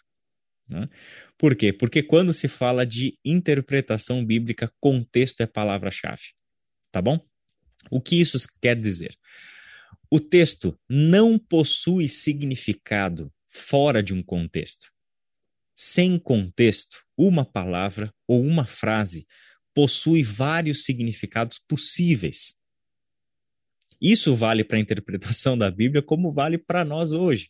[0.67, 0.89] Né?
[1.38, 1.71] Por quê?
[1.71, 6.33] Porque quando se fala de interpretação bíblica, contexto é palavra-chave.
[6.91, 7.19] Tá bom?
[7.91, 9.15] O que isso quer dizer?
[10.10, 14.91] O texto não possui significado fora de um contexto.
[15.76, 19.26] Sem contexto, uma palavra ou uma frase
[19.74, 22.56] possui vários significados possíveis.
[24.00, 27.50] Isso vale para a interpretação da Bíblia, como vale para nós hoje.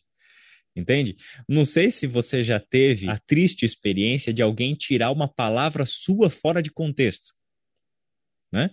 [0.74, 1.16] Entende?
[1.48, 6.28] Não sei se você já teve a triste experiência de alguém tirar uma palavra sua
[6.28, 7.32] fora de contexto.
[8.52, 8.70] Né?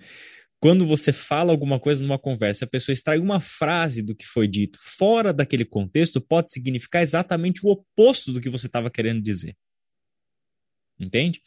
[0.64, 4.48] Quando você fala alguma coisa numa conversa, a pessoa extrai uma frase do que foi
[4.48, 9.58] dito fora daquele contexto, pode significar exatamente o oposto do que você estava querendo dizer.
[10.98, 11.42] Entende?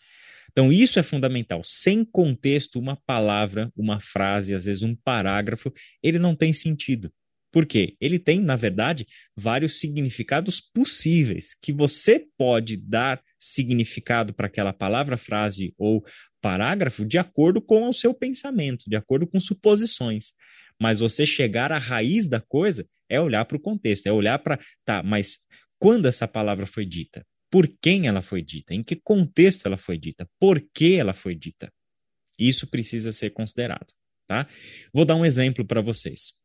[0.53, 1.63] Então, isso é fundamental.
[1.65, 7.11] Sem contexto, uma palavra, uma frase, às vezes um parágrafo, ele não tem sentido.
[7.57, 7.97] Por quê?
[7.99, 15.17] Ele tem, na verdade, vários significados possíveis que você pode dar significado para aquela palavra,
[15.17, 16.05] frase ou
[16.43, 20.35] parágrafo de acordo com o seu pensamento, de acordo com suposições.
[20.79, 24.61] Mas você chegar à raiz da coisa é olhar para o contexto, é olhar para,
[24.85, 25.39] tá, mas
[25.79, 27.25] quando essa palavra foi dita?
[27.51, 28.75] Por quem ela foi dita?
[28.75, 30.29] Em que contexto ela foi dita?
[30.39, 31.73] Por que ela foi dita?
[32.39, 33.95] Isso precisa ser considerado,
[34.29, 34.47] tá?
[34.93, 36.37] Vou dar um exemplo para vocês.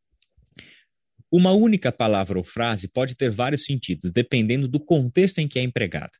[1.34, 5.62] Uma única palavra ou frase pode ter vários sentidos, dependendo do contexto em que é
[5.62, 6.12] empregada.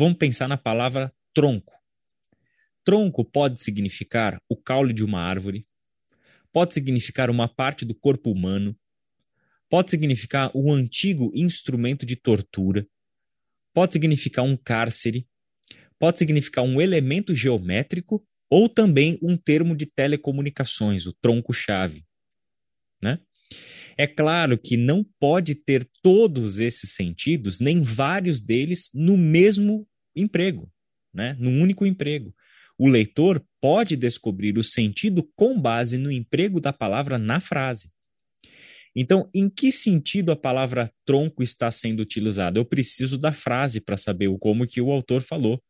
[0.00, 1.74] Vamos pensar na palavra tronco.
[2.82, 5.66] Tronco pode significar o caule de uma árvore,
[6.50, 8.74] pode significar uma parte do corpo humano,
[9.68, 12.88] pode significar um antigo instrumento de tortura,
[13.74, 15.28] pode significar um cárcere,
[15.98, 22.07] pode significar um elemento geométrico ou também um termo de telecomunicações, o tronco-chave.
[23.98, 30.70] É claro que não pode ter todos esses sentidos, nem vários deles, no mesmo emprego,
[31.12, 31.36] né?
[31.36, 32.32] num único emprego.
[32.78, 37.90] O leitor pode descobrir o sentido com base no emprego da palavra na frase.
[38.94, 42.58] Então, em que sentido a palavra tronco está sendo utilizada?
[42.58, 45.60] Eu preciso da frase para saber como que o autor falou.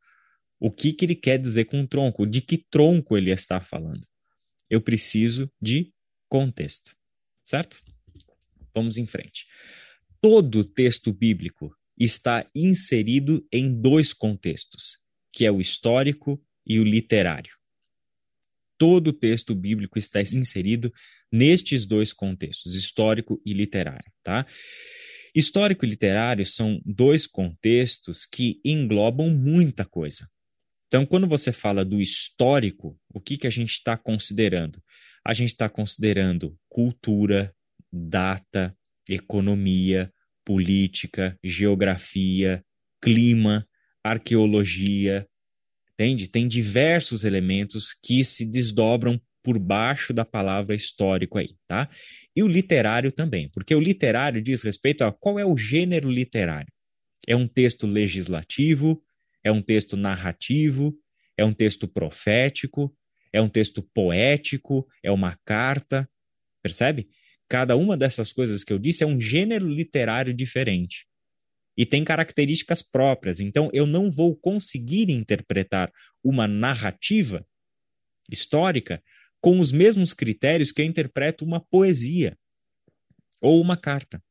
[0.60, 2.26] O que, que ele quer dizer com tronco?
[2.26, 4.06] De que tronco ele está falando?
[4.68, 5.92] Eu preciso de
[6.28, 6.94] contexto,
[7.42, 7.82] certo?
[8.78, 9.44] Vamos em frente.
[10.20, 14.98] Todo texto bíblico está inserido em dois contextos,
[15.32, 17.52] que é o histórico e o literário.
[18.78, 20.92] Todo texto bíblico está inserido
[21.32, 24.46] nestes dois contextos, histórico e literário, tá?
[25.34, 30.28] Histórico e literário são dois contextos que englobam muita coisa.
[30.86, 34.80] Então, quando você fala do histórico, o que, que a gente está considerando?
[35.26, 37.52] A gente está considerando cultura,
[37.92, 38.77] data,
[39.09, 40.12] economia,
[40.44, 42.64] política, geografia,
[43.01, 43.66] clima,
[44.03, 45.27] arqueologia,
[45.92, 46.29] entende?
[46.29, 51.88] Tem diversos elementos que se desdobram por baixo da palavra histórico aí, tá?
[52.35, 56.72] E o literário também, porque o literário diz respeito a qual é o gênero literário.
[57.27, 59.03] É um texto legislativo,
[59.42, 60.94] é um texto narrativo,
[61.37, 62.94] é um texto profético,
[63.33, 66.09] é um texto poético, é uma carta,
[66.62, 67.09] percebe?
[67.48, 71.06] Cada uma dessas coisas que eu disse é um gênero literário diferente
[71.76, 73.40] e tem características próprias.
[73.40, 75.90] Então, eu não vou conseguir interpretar
[76.22, 77.46] uma narrativa
[78.30, 79.02] histórica
[79.40, 82.37] com os mesmos critérios que eu interpreto uma poesia
[83.40, 84.22] ou uma carta.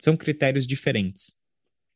[0.00, 1.41] São critérios diferentes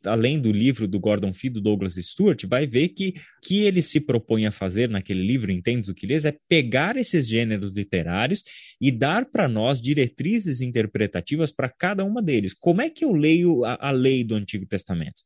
[0.05, 4.01] além do livro do Gordon Fee, do Douglas Stewart, vai ver que que ele se
[4.01, 8.43] propõe a fazer naquele livro, Entendes o que lês, é pegar esses gêneros literários
[8.81, 12.55] e dar para nós diretrizes interpretativas para cada uma deles.
[12.55, 15.23] Como é que eu leio a, a lei do Antigo Testamento?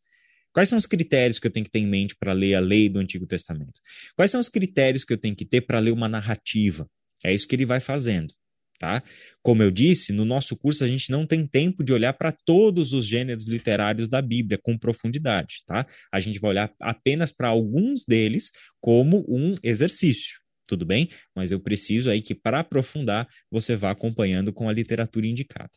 [0.52, 2.88] Quais são os critérios que eu tenho que ter em mente para ler a lei
[2.88, 3.80] do Antigo Testamento?
[4.16, 6.88] Quais são os critérios que eu tenho que ter para ler uma narrativa?
[7.24, 8.35] É isso que ele vai fazendo
[8.80, 9.02] tá?
[9.42, 12.94] Como eu disse, no nosso curso a gente não tem tempo de olhar para todos
[12.94, 15.86] os gêneros literários da Bíblia com profundidade, tá?
[16.10, 21.10] A gente vai olhar apenas para alguns deles como um exercício, tudo bem?
[21.36, 25.70] Mas eu preciso aí que para aprofundar você vá acompanhando com a literatura indicada.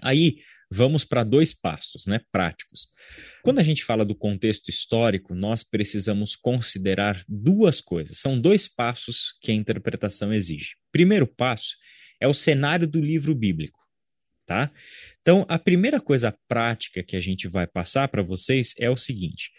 [0.00, 0.38] Aí,
[0.70, 2.88] vamos para dois passos, né, práticos.
[3.42, 8.18] Quando a gente fala do contexto histórico, nós precisamos considerar duas coisas.
[8.18, 10.74] São dois passos que a interpretação exige.
[10.92, 11.74] Primeiro passo
[12.24, 13.78] é o cenário do livro bíblico,
[14.46, 14.70] tá?
[15.20, 19.50] Então, a primeira coisa prática que a gente vai passar para vocês é o seguinte: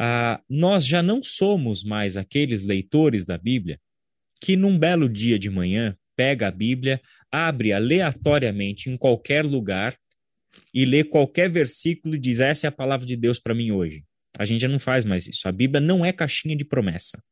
[0.00, 3.78] uh, nós já não somos mais aqueles leitores da Bíblia
[4.40, 7.00] que num belo dia de manhã pega a Bíblia,
[7.30, 9.94] abre aleatoriamente em qualquer lugar
[10.72, 14.02] e lê qualquer versículo e diz: Essa é a palavra de Deus para mim hoje.
[14.38, 15.46] A gente já não faz mais isso.
[15.46, 17.22] A Bíblia não é caixinha de promessa.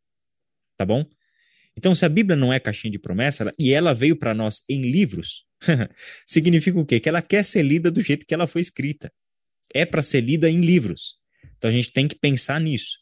[0.76, 1.06] Tá bom?
[1.76, 4.90] Então, se a Bíblia não é caixinha de promessa e ela veio para nós em
[4.90, 5.44] livros,
[6.26, 6.98] significa o quê?
[6.98, 9.12] Que ela quer ser lida do jeito que ela foi escrita.
[9.74, 11.16] É para ser lida em livros.
[11.56, 12.98] Então a gente tem que pensar nisso,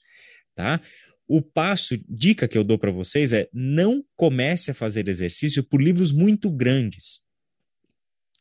[0.54, 0.80] tá?
[1.26, 5.80] O passo, dica que eu dou para vocês é não comece a fazer exercício por
[5.80, 7.23] livros muito grandes.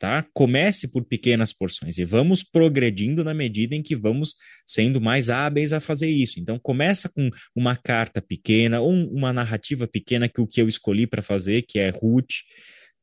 [0.04, 0.28] Tá?
[0.34, 4.36] Comece por pequenas porções e vamos progredindo na medida em que vamos
[4.66, 6.41] sendo mais hábeis a fazer isso.
[6.41, 11.08] Então, começa com uma carta pequena ou uma narrativa pequena que o que eu escolhi
[11.08, 12.34] para fazer, que é Ruth,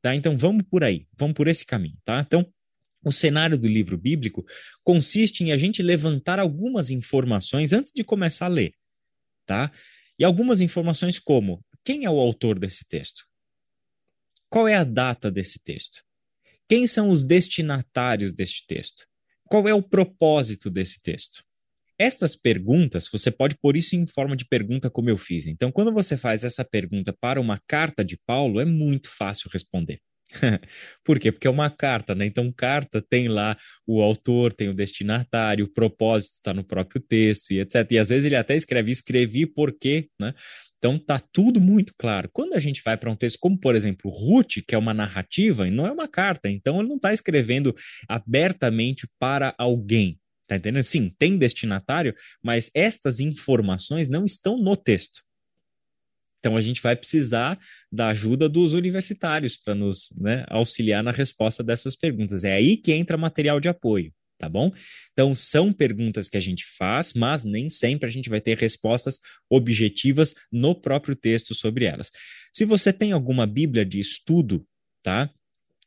[0.03, 0.15] tá?
[0.15, 2.21] Então, vamos por aí, vamos por esse caminho, tá?
[2.21, 2.47] Então,
[3.03, 4.45] o cenário do livro bíblico
[4.85, 8.75] consiste em a gente levantar algumas informações antes de começar a ler,
[9.47, 9.73] tá?
[10.19, 13.25] E algumas informações como quem é o autor desse texto?
[14.51, 16.10] Qual é a data desse texto?
[16.71, 19.05] Quem são os destinatários deste texto?
[19.43, 21.43] Qual é o propósito desse texto?
[21.99, 25.49] Estas perguntas, você pode pôr isso em forma de pergunta, como eu fiz.
[25.49, 29.99] Então, quando você faz essa pergunta para uma carta de Paulo, é muito fácil responder.
[31.05, 31.33] Por quê?
[31.33, 32.25] Porque é uma carta, né?
[32.25, 37.51] Então, carta tem lá o autor, tem o destinatário, o propósito está no próprio texto
[37.51, 37.85] e etc.
[37.91, 40.35] E às vezes ele até escreve, escrevi por quê, né?
[40.81, 42.31] Então tá tudo muito claro.
[42.33, 45.69] Quando a gente vai para um texto como, por exemplo, Ruth, que é uma narrativa,
[45.69, 47.75] e não é uma carta, então ele não está escrevendo
[48.09, 50.19] abertamente para alguém.
[50.47, 50.83] Tá entendendo?
[50.83, 55.21] Sim, tem destinatário, mas estas informações não estão no texto.
[56.39, 57.59] Então a gente vai precisar
[57.93, 62.43] da ajuda dos universitários para nos né, auxiliar na resposta dessas perguntas.
[62.43, 64.11] É aí que entra material de apoio
[64.41, 64.73] tá bom?
[65.13, 69.21] Então, são perguntas que a gente faz, mas nem sempre a gente vai ter respostas
[69.51, 72.11] objetivas no próprio texto sobre elas.
[72.51, 74.67] Se você tem alguma Bíblia de estudo,
[75.03, 75.31] tá?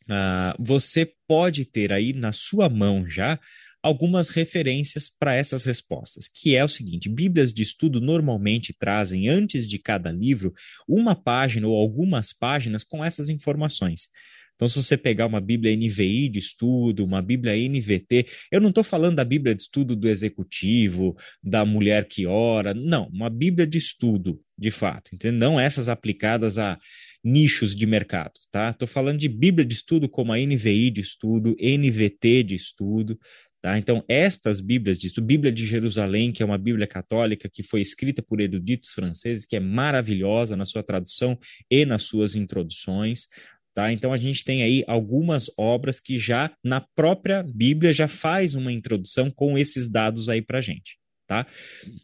[0.04, 3.40] Uh, você pode ter aí na sua mão já
[3.82, 9.68] algumas referências para essas respostas, que é o seguinte: Bíblias de estudo normalmente trazem antes
[9.68, 10.54] de cada livro
[10.88, 14.10] uma página ou algumas páginas com essas informações.
[14.56, 18.84] Então, se você pegar uma Bíblia NVI de estudo, uma Bíblia NVT, eu não estou
[18.84, 23.78] falando da Bíblia de estudo do executivo, da mulher que ora, não, uma Bíblia de
[23.78, 25.40] estudo, de fato, entendeu?
[25.40, 26.78] Não essas aplicadas a
[27.24, 28.70] nichos de mercado, tá?
[28.70, 33.18] Estou falando de Bíblia de estudo como a NVI de estudo, NVT de estudo,
[33.64, 33.78] Tá?
[33.78, 37.80] Então, estas Bíblias de estudo, Bíblia de Jerusalém, que é uma Bíblia católica que foi
[37.80, 41.40] escrita por eruditos franceses, que é maravilhosa na sua tradução
[41.72, 43.30] e nas suas introduções.
[43.74, 43.92] Tá?
[43.92, 48.72] Então a gente tem aí algumas obras que já na própria Bíblia já faz uma
[48.72, 50.98] introdução com esses dados aí para gente.
[51.26, 51.48] Tá?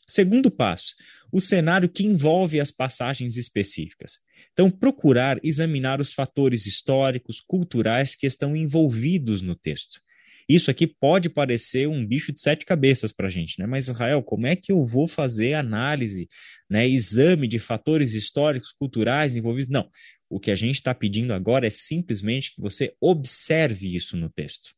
[0.08, 0.96] Segundo passo,
[1.32, 4.20] o cenário que envolve as passagens específicas.
[4.52, 10.02] Então, procurar examinar os fatores históricos, culturais que estão envolvidos no texto.
[10.50, 13.68] Isso aqui pode parecer um bicho de sete cabeças para a gente, né?
[13.68, 16.28] Mas, Israel, como é que eu vou fazer análise,
[16.68, 19.70] né, exame de fatores históricos, culturais envolvidos?
[19.70, 19.88] Não.
[20.30, 24.72] O que a gente está pedindo agora é simplesmente que você observe isso no texto.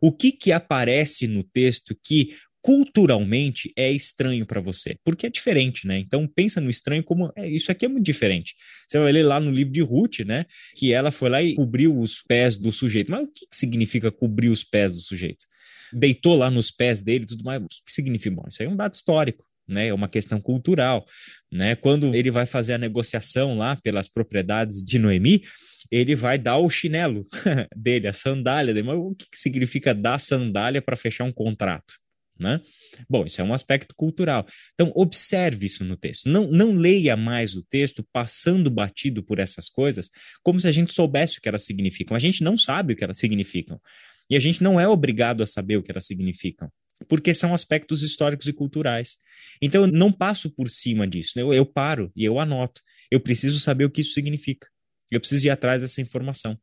[0.00, 5.86] O que, que aparece no texto que culturalmente é estranho para você, porque é diferente,
[5.86, 6.00] né?
[6.00, 8.56] Então pensa no estranho como é, isso aqui é muito diferente.
[8.88, 10.46] Você vai ler lá no livro de Ruth, né?
[10.74, 13.10] Que ela foi lá e cobriu os pés do sujeito.
[13.10, 15.46] Mas o que, que significa cobrir os pés do sujeito?
[15.92, 17.62] Deitou lá nos pés dele e tudo mais.
[17.62, 18.34] O que, que significa?
[18.34, 19.88] Bom, isso aí é um dado histórico né?
[19.88, 21.04] É uma questão cultural,
[21.50, 21.74] né?
[21.74, 25.42] Quando ele vai fazer a negociação lá pelas propriedades de Noemi,
[25.90, 27.24] ele vai dar o chinelo
[27.76, 28.86] dele, a sandália dele.
[28.86, 31.94] Mas o que, que significa dar sandália para fechar um contrato?
[32.38, 32.60] Né?
[33.08, 34.46] Bom, isso é um aspecto cultural.
[34.74, 36.28] Então, observe isso no texto.
[36.28, 40.10] Não, não leia mais o texto passando batido por essas coisas
[40.42, 42.14] como se a gente soubesse o que elas significam.
[42.14, 43.80] A gente não sabe o que elas significam.
[44.28, 46.70] E a gente não é obrigado a saber o que elas significam
[47.08, 49.16] porque são aspectos históricos e culturais.
[49.60, 51.42] Então eu não passo por cima disso, né?
[51.42, 52.80] eu, eu paro e eu anoto.
[53.10, 54.68] Eu preciso saber o que isso significa.
[55.10, 56.58] Eu preciso ir atrás dessa informação.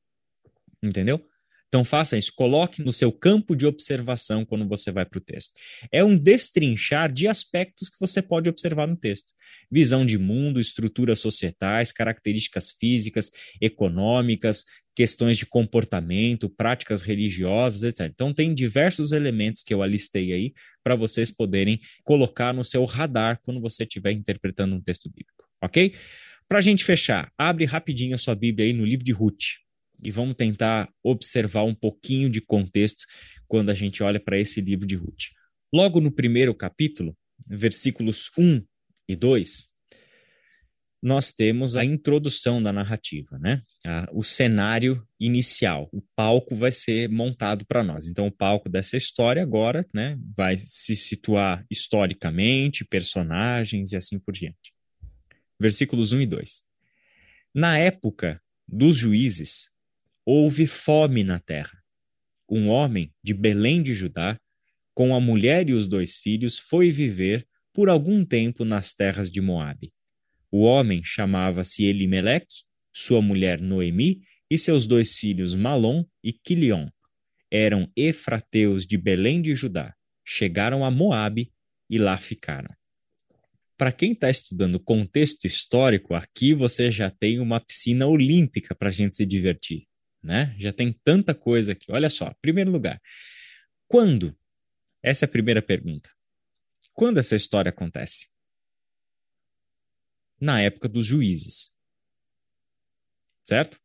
[0.81, 1.25] Entendeu?
[1.73, 5.53] Então faça isso, coloque no seu campo de observação quando você vai para o texto.
[5.91, 9.33] É um destrinchar de aspectos que você pode observar no texto.
[9.71, 14.65] Visão de mundo, estruturas societais, características físicas, econômicas,
[14.95, 18.11] questões de comportamento, práticas religiosas, etc.
[18.13, 23.39] Então tem diversos elementos que eu alistei aí para vocês poderem colocar no seu radar
[23.43, 25.93] quando você estiver interpretando um texto bíblico, ok?
[26.47, 29.63] Para a gente fechar, abre rapidinho a sua Bíblia aí no livro de Ruth
[30.03, 33.05] e vamos tentar observar um pouquinho de contexto
[33.47, 35.31] quando a gente olha para esse livro de Ruth.
[35.73, 37.17] Logo no primeiro capítulo,
[37.47, 38.63] versículos 1
[39.07, 39.72] e 2,
[41.03, 43.61] nós temos a introdução da narrativa, né?
[44.13, 48.07] o cenário inicial, o palco vai ser montado para nós.
[48.07, 54.31] Então, o palco dessa história agora, né, vai se situar historicamente, personagens e assim por
[54.31, 54.73] diante.
[55.59, 56.61] Versículos 1 e 2.
[57.53, 59.69] Na época dos juízes,
[60.25, 61.77] houve fome na terra.
[62.49, 64.39] Um homem de Belém de Judá,
[64.93, 69.41] com a mulher e os dois filhos, foi viver por algum tempo nas terras de
[69.41, 69.91] Moabe.
[70.55, 72.61] O homem chamava-se Elimeleque,
[72.93, 76.85] sua mulher Noemi e seus dois filhos Malom e Quilion.
[77.49, 79.95] Eram efrateus de Belém de Judá.
[80.23, 81.51] Chegaram a Moabe
[81.89, 82.69] e lá ficaram.
[83.75, 88.91] Para quem está estudando contexto histórico, aqui você já tem uma piscina olímpica para a
[88.91, 89.87] gente se divertir,
[90.21, 90.55] né?
[90.59, 91.91] Já tem tanta coisa aqui.
[91.91, 93.01] Olha só, primeiro lugar,
[93.87, 94.37] quando?
[95.01, 96.11] Essa é a primeira pergunta.
[96.93, 98.32] Quando essa história acontece?
[100.43, 101.71] Na época dos juízes.
[103.45, 103.79] Certo?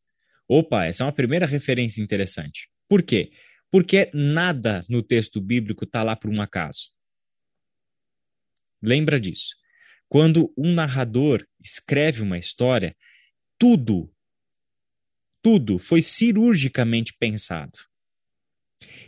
[0.48, 2.68] Opa, essa é uma primeira referência interessante.
[2.88, 3.30] Por quê?
[3.70, 6.90] Porque nada no texto bíblico está lá por um acaso.
[8.82, 9.54] Lembra disso.
[10.08, 12.96] Quando um narrador escreve uma história,
[13.56, 14.12] tudo,
[15.40, 17.78] tudo foi cirurgicamente pensado.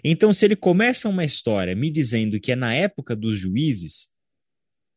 [0.04, 4.14] Então, se ele começa uma história me dizendo que é na época dos juízes,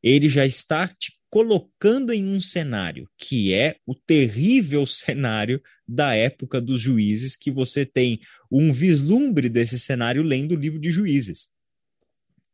[0.03, 6.61] ele já está te colocando em um cenário que é o terrível cenário da época
[6.61, 8.19] dos juízes, que você tem
[8.51, 11.47] um vislumbre desse cenário lendo o livro de juízes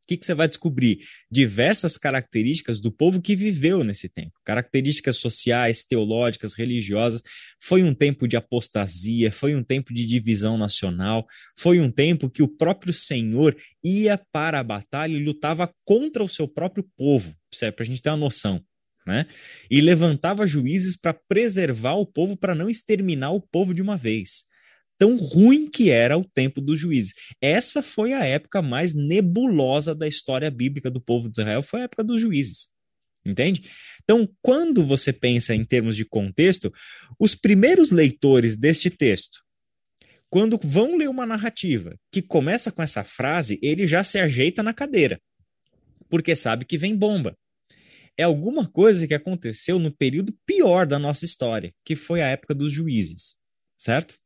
[0.09, 1.01] que, que você vai descobrir?
[1.29, 7.21] Diversas características do povo que viveu nesse tempo, características sociais, teológicas, religiosas.
[7.61, 12.41] Foi um tempo de apostasia, foi um tempo de divisão nacional, foi um tempo que
[12.41, 17.83] o próprio Senhor ia para a batalha e lutava contra o seu próprio povo, para
[17.83, 18.63] a gente ter uma noção.
[19.09, 19.25] Né?
[19.71, 24.47] E levantava juízes para preservar o povo, para não exterminar o povo de uma vez
[24.99, 27.13] tão ruim que era o tempo dos juízes.
[27.41, 31.83] Essa foi a época mais nebulosa da história bíblica do povo de Israel, foi a
[31.85, 32.67] época dos juízes.
[33.25, 33.69] Entende?
[34.03, 36.71] Então, quando você pensa em termos de contexto,
[37.17, 39.39] os primeiros leitores deste texto,
[40.29, 44.73] quando vão ler uma narrativa que começa com essa frase, ele já se ajeita na
[44.73, 45.19] cadeira,
[46.09, 47.37] porque sabe que vem bomba.
[48.19, 52.53] É alguma coisa que aconteceu no período pior da nossa história, que foi a época
[52.53, 53.37] dos juízes,
[53.77, 54.17] certo?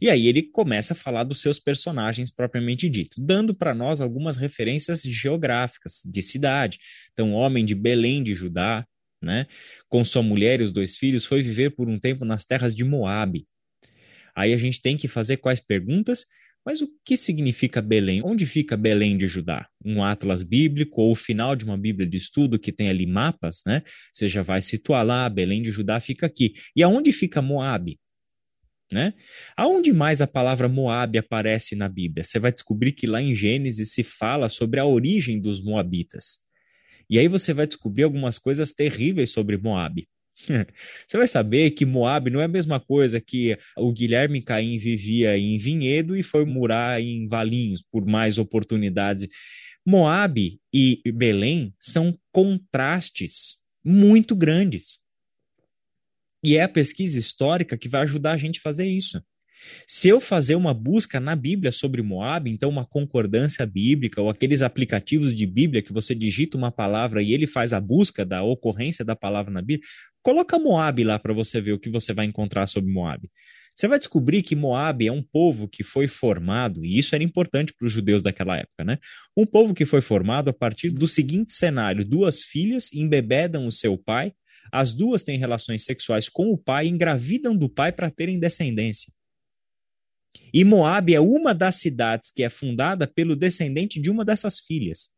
[0.00, 4.38] E aí ele começa a falar dos seus personagens propriamente dito, dando para nós algumas
[4.38, 6.78] referências geográficas de cidade.
[7.12, 8.86] Então, homem de Belém de Judá,
[9.20, 9.46] né,
[9.86, 12.84] com sua mulher e os dois filhos, foi viver por um tempo nas terras de
[12.84, 13.46] Moabe.
[14.34, 16.24] Aí a gente tem que fazer quais perguntas?
[16.66, 18.22] Mas o que significa Belém?
[18.24, 19.68] Onde fica Belém de Judá?
[19.84, 23.62] Um atlas bíblico ou o final de uma Bíblia de estudo que tem ali mapas,
[23.64, 23.84] né?
[24.12, 26.54] Você já vai situar lá, Belém de Judá fica aqui.
[26.74, 28.00] E aonde fica Moabe?
[28.92, 29.14] Né?
[29.56, 32.24] Aonde mais a palavra Moab aparece na Bíblia?
[32.24, 36.40] Você vai descobrir que lá em Gênesis se fala sobre a origem dos Moabitas.
[37.08, 40.04] E aí você vai descobrir algumas coisas terríveis sobre Moab.
[41.06, 45.36] Você vai saber que Moab não é a mesma coisa que o Guilherme Caim vivia
[45.36, 49.28] em Vinhedo e foi morar em Valinhos por mais oportunidades.
[49.84, 54.98] Moab e Belém são contrastes muito grandes.
[56.42, 59.22] E é a pesquisa histórica que vai ajudar a gente a fazer isso.
[59.86, 64.62] Se eu fazer uma busca na Bíblia sobre Moab, então uma concordância bíblica ou aqueles
[64.62, 69.04] aplicativos de Bíblia que você digita uma palavra e ele faz a busca da ocorrência
[69.04, 69.88] da palavra na Bíblia,
[70.22, 73.28] coloca Moab lá para você ver o que você vai encontrar sobre Moab.
[73.76, 77.74] Você vai descobrir que Moab é um povo que foi formado, e isso era importante
[77.74, 78.98] para os judeus daquela época, né?
[79.36, 83.98] Um povo que foi formado a partir do seguinte cenário: duas filhas embebedam o seu
[83.98, 84.32] pai,
[84.72, 89.12] as duas têm relações sexuais com o pai engravidam do pai para terem descendência.
[90.52, 95.10] E Moab é uma das cidades que é fundada pelo descendente de uma dessas filhas.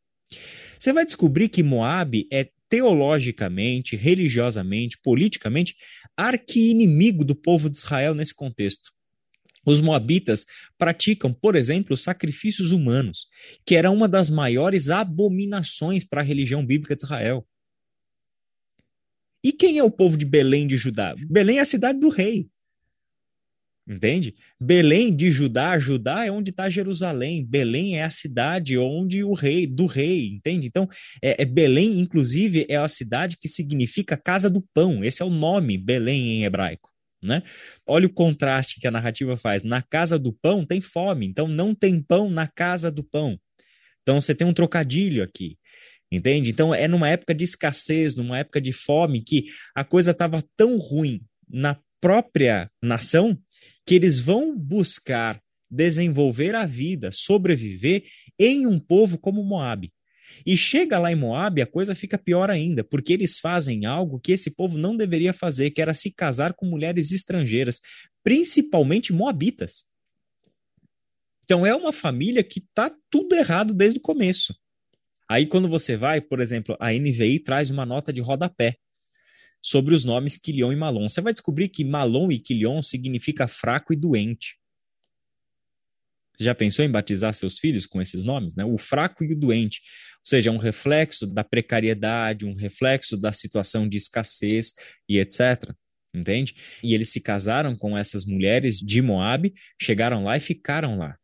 [0.79, 5.75] Você vai descobrir que Moab é teologicamente, religiosamente, politicamente,
[6.17, 8.91] arqui-inimigo do povo de Israel nesse contexto.
[9.65, 10.47] Os moabitas
[10.79, 13.27] praticam, por exemplo, sacrifícios humanos,
[13.67, 17.47] que era uma das maiores abominações para a religião bíblica de Israel.
[19.43, 21.15] E quem é o povo de Belém de Judá?
[21.29, 22.49] Belém é a cidade do rei.
[23.89, 24.35] Entende?
[24.61, 27.43] Belém de Judá, Judá é onde está Jerusalém.
[27.43, 30.67] Belém é a cidade onde o rei, do rei, entende?
[30.67, 30.87] Então,
[31.23, 35.03] é, é, Belém, inclusive, é a cidade que significa casa do pão.
[35.03, 36.91] Esse é o nome Belém em hebraico.
[37.23, 37.43] Né?
[37.87, 39.63] Olha o contraste que a narrativa faz.
[39.63, 43.41] Na casa do pão tem fome, então não tem pão na casa do pão.
[44.03, 45.57] Então você tem um trocadilho aqui.
[46.13, 46.51] Entende?
[46.51, 50.77] Então é numa época de escassez, numa época de fome, que a coisa estava tão
[50.77, 53.37] ruim na própria nação
[53.89, 58.05] que eles vão buscar desenvolver a vida, sobreviver
[58.39, 59.91] em um povo como Moab.
[60.45, 64.33] E chega lá em Moab, a coisa fica pior ainda, porque eles fazem algo que
[64.33, 67.81] esse povo não deveria fazer, que era se casar com mulheres estrangeiras,
[68.23, 69.87] principalmente moabitas.
[71.43, 74.55] Então é uma família que está tudo errado desde o começo.
[75.27, 78.77] Aí, quando você vai, por exemplo, a NVI traz uma nota de rodapé.
[79.61, 81.09] Sobre os nomes Quilion e Malon.
[81.09, 84.57] Você vai descobrir que Malon e Quilion significa fraco e doente.
[86.41, 88.55] Já pensou em batizar seus filhos com esses nomes?
[88.55, 88.65] Né?
[88.65, 89.81] O fraco e o doente.
[90.19, 94.73] Ou seja, um reflexo da precariedade, um reflexo da situação de escassez
[95.09, 95.75] e etc.
[96.15, 96.55] Entende?
[96.83, 101.17] E eles se casaram com essas mulheres de Moab, chegaram lá e ficaram lá.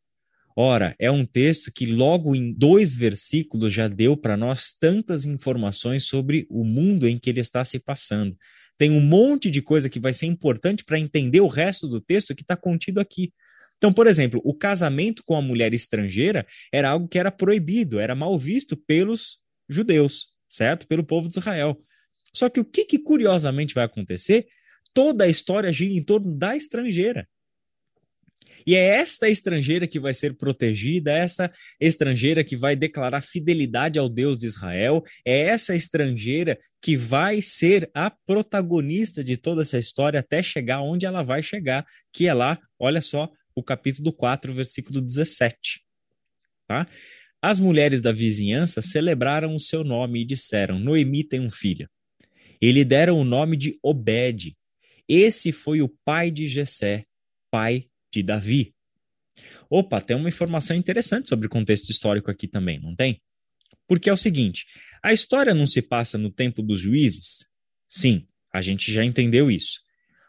[0.57, 6.05] Ora, é um texto que logo em dois versículos já deu para nós tantas informações
[6.05, 8.37] sobre o mundo em que ele está se passando.
[8.79, 12.35] Tem um monte de coisa que vai ser importante para entender o resto do texto
[12.35, 13.33] que está contido aqui.
[13.79, 18.15] Então, por exemplo, o casamento com a mulher estrangeira era algo que era proibido, era
[18.15, 19.39] mal visto pelos
[19.69, 20.87] judeus, certo?
[20.87, 21.77] Pelo povo de Israel.
[22.33, 24.47] Só que o que, que curiosamente vai acontecer?
[24.93, 27.29] Toda a história gira em torno da estrangeira.
[28.67, 31.51] E é esta estrangeira que vai ser protegida, é essa
[31.81, 37.91] estrangeira que vai declarar fidelidade ao Deus de Israel, é essa estrangeira que vai ser
[37.95, 42.59] a protagonista de toda essa história até chegar onde ela vai chegar, que é lá,
[42.79, 45.83] olha só, o capítulo 4, versículo 17.
[46.67, 46.87] Tá?
[47.41, 51.89] As mulheres da vizinhança celebraram o seu nome e disseram: Noemi tem um filho.
[52.61, 54.57] E lhe deram o nome de Obed.
[55.07, 57.05] Esse foi o pai de Jessé,
[57.51, 57.87] pai
[58.21, 58.75] de Davi.
[59.69, 63.21] Opa, tem uma informação interessante sobre o contexto histórico aqui também, não tem?
[63.87, 64.67] Porque é o seguinte:
[65.03, 67.47] a história não se passa no tempo dos juízes?
[67.89, 69.81] Sim, a gente já entendeu isso.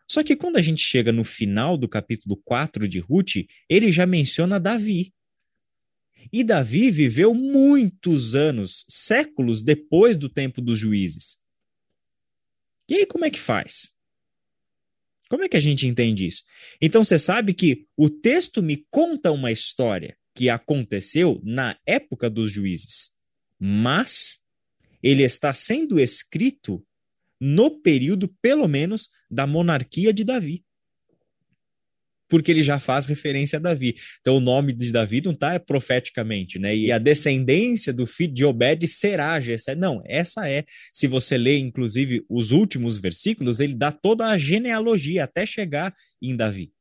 [0.08, 4.06] Só que quando a gente chega no final do capítulo 4 de Ruth, ele já
[4.06, 5.14] menciona Davi.
[6.32, 11.38] E Davi viveu muitos anos, séculos depois do tempo dos juízes.
[12.88, 13.95] E aí, como é que faz?
[15.30, 16.44] Como é que a gente entende isso?
[16.82, 22.52] Então, você sabe que o texto me conta uma história que aconteceu na época dos
[22.52, 23.12] juízes,
[23.60, 24.40] mas
[25.02, 26.86] ele está sendo escrito
[27.40, 30.64] no período, pelo menos, da monarquia de Davi.
[32.36, 33.96] Porque ele já faz referência a Davi.
[34.20, 36.76] Então, o nome de Davi não está profeticamente, né?
[36.76, 39.74] E a descendência do filho de Obed será Jessé.
[39.74, 40.66] Não, essa é.
[40.94, 46.36] Se você ler, inclusive, os últimos versículos, ele dá toda a genealogia até chegar em
[46.36, 46.74] Davi.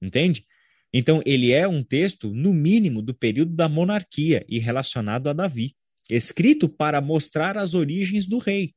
[0.00, 0.46] Entende?
[0.90, 5.74] Então, ele é um texto, no mínimo, do período da monarquia e relacionado a Davi,
[6.08, 8.72] escrito para mostrar as origens do rei.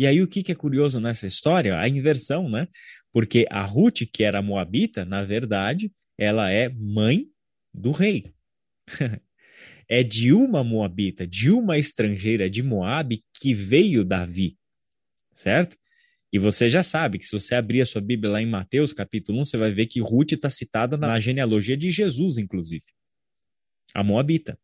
[0.00, 1.78] E aí o que, que é curioso nessa história?
[1.78, 2.66] A inversão, né?
[3.12, 7.26] Porque a Ruth, que era moabita, na verdade, ela é mãe
[7.72, 8.32] do rei.
[9.88, 14.56] é de uma moabita, de uma estrangeira de Moabe que veio Davi,
[15.32, 15.76] certo?
[16.32, 19.40] E você já sabe que se você abrir a sua Bíblia lá em Mateus capítulo
[19.40, 22.84] 1, você vai ver que Ruth está citada na genealogia de Jesus, inclusive.
[23.92, 24.56] A moabita.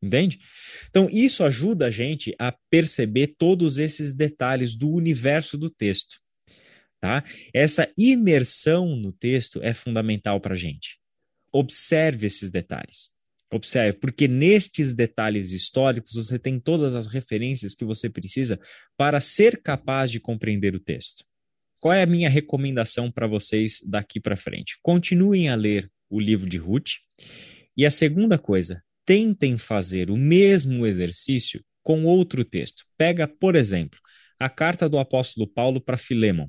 [0.00, 0.38] Entende?
[0.88, 6.20] Então, isso ajuda a gente a perceber todos esses detalhes do universo do texto.
[7.00, 7.24] Tá?
[7.52, 10.98] Essa imersão no texto é fundamental para a gente.
[11.52, 13.10] Observe esses detalhes.
[13.52, 18.58] Observe, porque nestes detalhes históricos você tem todas as referências que você precisa
[18.96, 21.24] para ser capaz de compreender o texto.
[21.80, 24.78] Qual é a minha recomendação para vocês daqui para frente?
[24.82, 26.92] Continuem a ler o livro de Ruth.
[27.76, 32.84] E a segunda coisa, tentem fazer o mesmo exercício com outro texto.
[32.98, 33.98] Pega, por exemplo,
[34.40, 36.48] a carta do apóstolo Paulo para Filemon.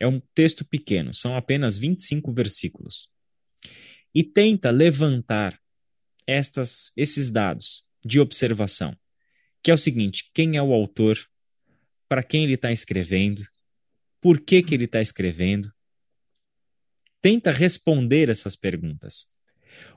[0.00, 3.08] É um texto pequeno, são apenas 25 versículos.
[4.14, 5.58] E tenta levantar
[6.26, 8.96] estas, esses dados de observação,
[9.62, 11.18] que é o seguinte: quem é o autor,
[12.08, 13.42] para quem ele está escrevendo,
[14.20, 15.72] por que, que ele está escrevendo.
[17.20, 19.26] Tenta responder essas perguntas.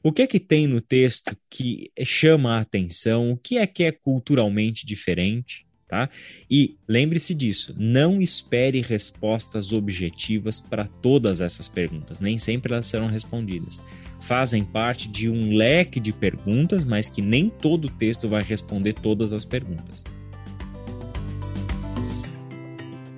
[0.03, 3.31] O que é que tem no texto que chama a atenção?
[3.31, 5.65] O que é que é culturalmente diferente?
[5.91, 6.09] Tá?
[6.49, 13.07] E lembre-se disso, não espere respostas objetivas para todas essas perguntas, nem sempre elas serão
[13.07, 13.81] respondidas.
[14.21, 19.33] Fazem parte de um leque de perguntas, mas que nem todo texto vai responder todas
[19.33, 20.05] as perguntas.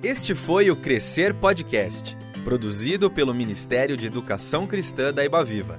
[0.02, 5.78] Este foi o Crescer Podcast, produzido pelo Ministério de Educação Cristã da Ibaviva.